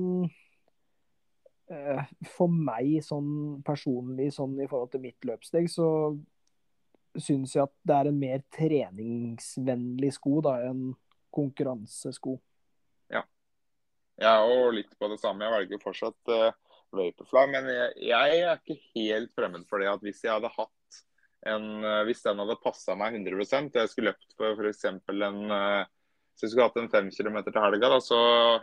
[1.71, 2.07] eh,
[2.37, 5.89] for meg sånn personlig sånn i forhold til mitt løpssteg, så
[7.23, 10.91] syns jeg at det er en mer treningsvennlig sko da enn
[11.35, 12.37] konkurransesko.
[13.13, 13.25] Ja.
[14.21, 15.45] Jeg er jo litt på det samme.
[15.45, 16.55] Jeg velger fortsatt uh,
[16.97, 17.45] Vaporfly.
[17.53, 20.73] Men jeg, jeg, er ikke helt fremmed for det at hvis jeg hadde hatt
[21.47, 24.87] en uh, Hvis den hadde passa meg 100% og jeg skulle løpt for f.eks.
[24.89, 25.85] en uh,
[26.37, 28.17] så jeg skulle hatt en fem km til helga, da, så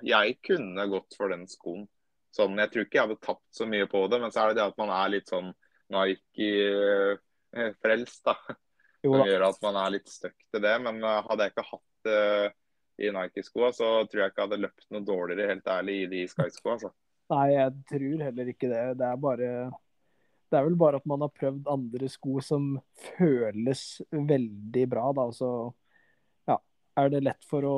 [0.06, 1.88] jeg kunne gått for den skoen.
[2.34, 4.60] Sånn, jeg tror ikke jeg hadde tapt så mye på det, men så er det
[4.60, 5.50] det at man er litt sånn
[5.94, 7.18] Nike Eh,
[7.82, 8.38] frelst, da.
[9.04, 10.74] Jo, Som gjør at man er litt stuck til det.
[10.86, 12.20] Men eh, hadde jeg ikke hatt det
[13.04, 16.26] i Nike-skoa, så tror jeg ikke jeg hadde løpt noe dårligere, helt ærlig, i de
[16.30, 16.76] Sky-skoa.
[16.78, 16.92] Altså.
[17.34, 18.84] Nei, jeg tror heller ikke det.
[19.00, 19.54] Det er bare
[20.54, 22.68] Det er vel bare at man har prøvd andre sko som
[23.18, 25.26] føles veldig bra, da.
[25.34, 25.50] Så
[26.50, 26.60] ja,
[27.02, 27.78] er det lett for å,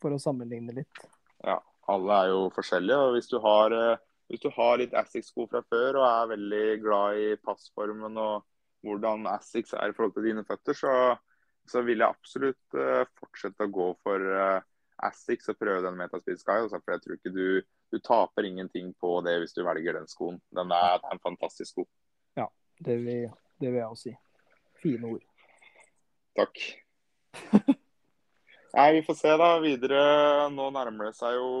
[0.00, 1.04] for å sammenligne litt.
[1.44, 1.58] Ja,
[1.92, 2.96] alle er jo forskjellige.
[2.96, 4.00] og Hvis du har, eh,
[4.32, 8.46] hvis du har litt Assix-sko fra før og er veldig glad i passformen og
[8.82, 10.94] hvordan Assix er i forhold til dine føtter, så,
[11.68, 14.64] så vil jeg absolutt uh, fortsette å gå for uh,
[15.06, 16.64] Assix og prøve den Metaspeed Sky.
[16.64, 17.46] Også, for jeg tror ikke du,
[17.92, 20.40] du taper ingenting på det hvis du velger den skoen.
[20.50, 21.86] Den er, den er en fantastisk sko.
[22.84, 23.30] Det vil,
[23.60, 24.14] det vil jeg også si.
[24.82, 25.24] Fine ord.
[26.34, 26.62] Takk.
[28.76, 30.00] Nei, vi får se da videre.
[30.50, 31.52] Nå nærmer det seg jo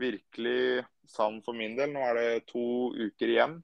[0.00, 1.92] virkelig sann for min del.
[1.94, 3.58] Nå er det to uker igjen.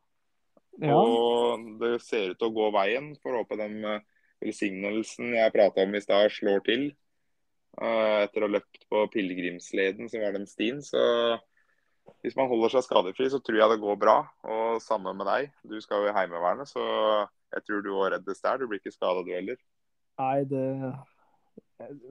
[0.82, 3.14] Ja, Og det ser ut til å gå veien.
[3.22, 4.02] Får håpe den eh,
[4.44, 6.86] velsignelsen jeg prata om i stad, slår til.
[7.80, 10.82] Eh, Etter å ha løpt på pilegrimsleden, som var den stien.
[10.84, 11.00] Så
[12.22, 14.18] hvis man holder seg skadefri, så tror jeg det går bra.
[14.44, 15.48] Og samme med deg.
[15.64, 16.84] Du skal jo i Heimevernet, så
[17.56, 18.60] jeg tror du òg reddes der.
[18.60, 19.56] Du blir ikke skada du heller.
[20.20, 20.66] nei, det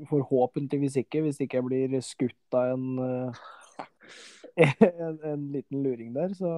[0.09, 3.39] Forhåpentligvis ikke, hvis ikke jeg blir skutt av en, eh,
[4.65, 6.53] en, en liten luring der, så,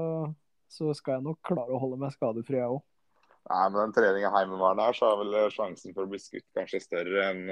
[0.71, 2.83] så skal jeg nok klare å holde meg skadefri, jeg òg.
[3.47, 6.83] Nei, med den treninga Heimevernet her, så er vel sjansen for å bli skutt kanskje
[6.83, 7.45] større enn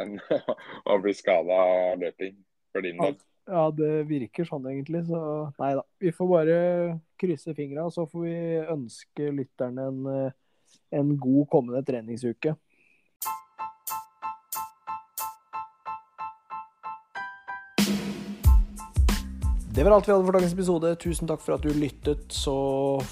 [0.00, 0.16] en,
[0.90, 2.38] å bli skada av løping
[2.72, 3.18] for din del.
[3.50, 5.20] Ja, det virker sånn egentlig, så
[5.58, 5.82] nei da.
[6.00, 6.58] Vi får bare
[7.18, 8.36] krysse fingra, og så får vi
[8.70, 10.68] ønske lytterne en, eh,
[10.98, 12.54] en god kommende treningsuke.
[19.74, 20.88] Det var alt vi hadde for dagens episode.
[21.00, 22.26] Tusen takk for at du lyttet.
[22.28, 22.52] Så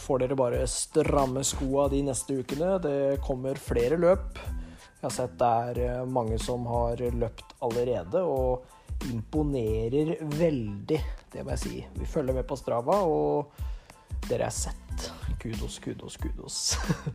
[0.02, 2.74] får dere bare stramme skoa de neste ukene.
[2.84, 4.36] Det kommer flere løp.
[5.00, 11.00] Jeg har sett det er eh, mange som har løpt allerede, og imponerer veldig,
[11.32, 11.80] det må jeg si.
[11.96, 13.56] Vi følger med på Strava, og
[14.28, 15.08] dere er sett.
[15.40, 16.60] Kudos, kudos, kudos.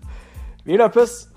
[0.65, 1.34] Vi løpes!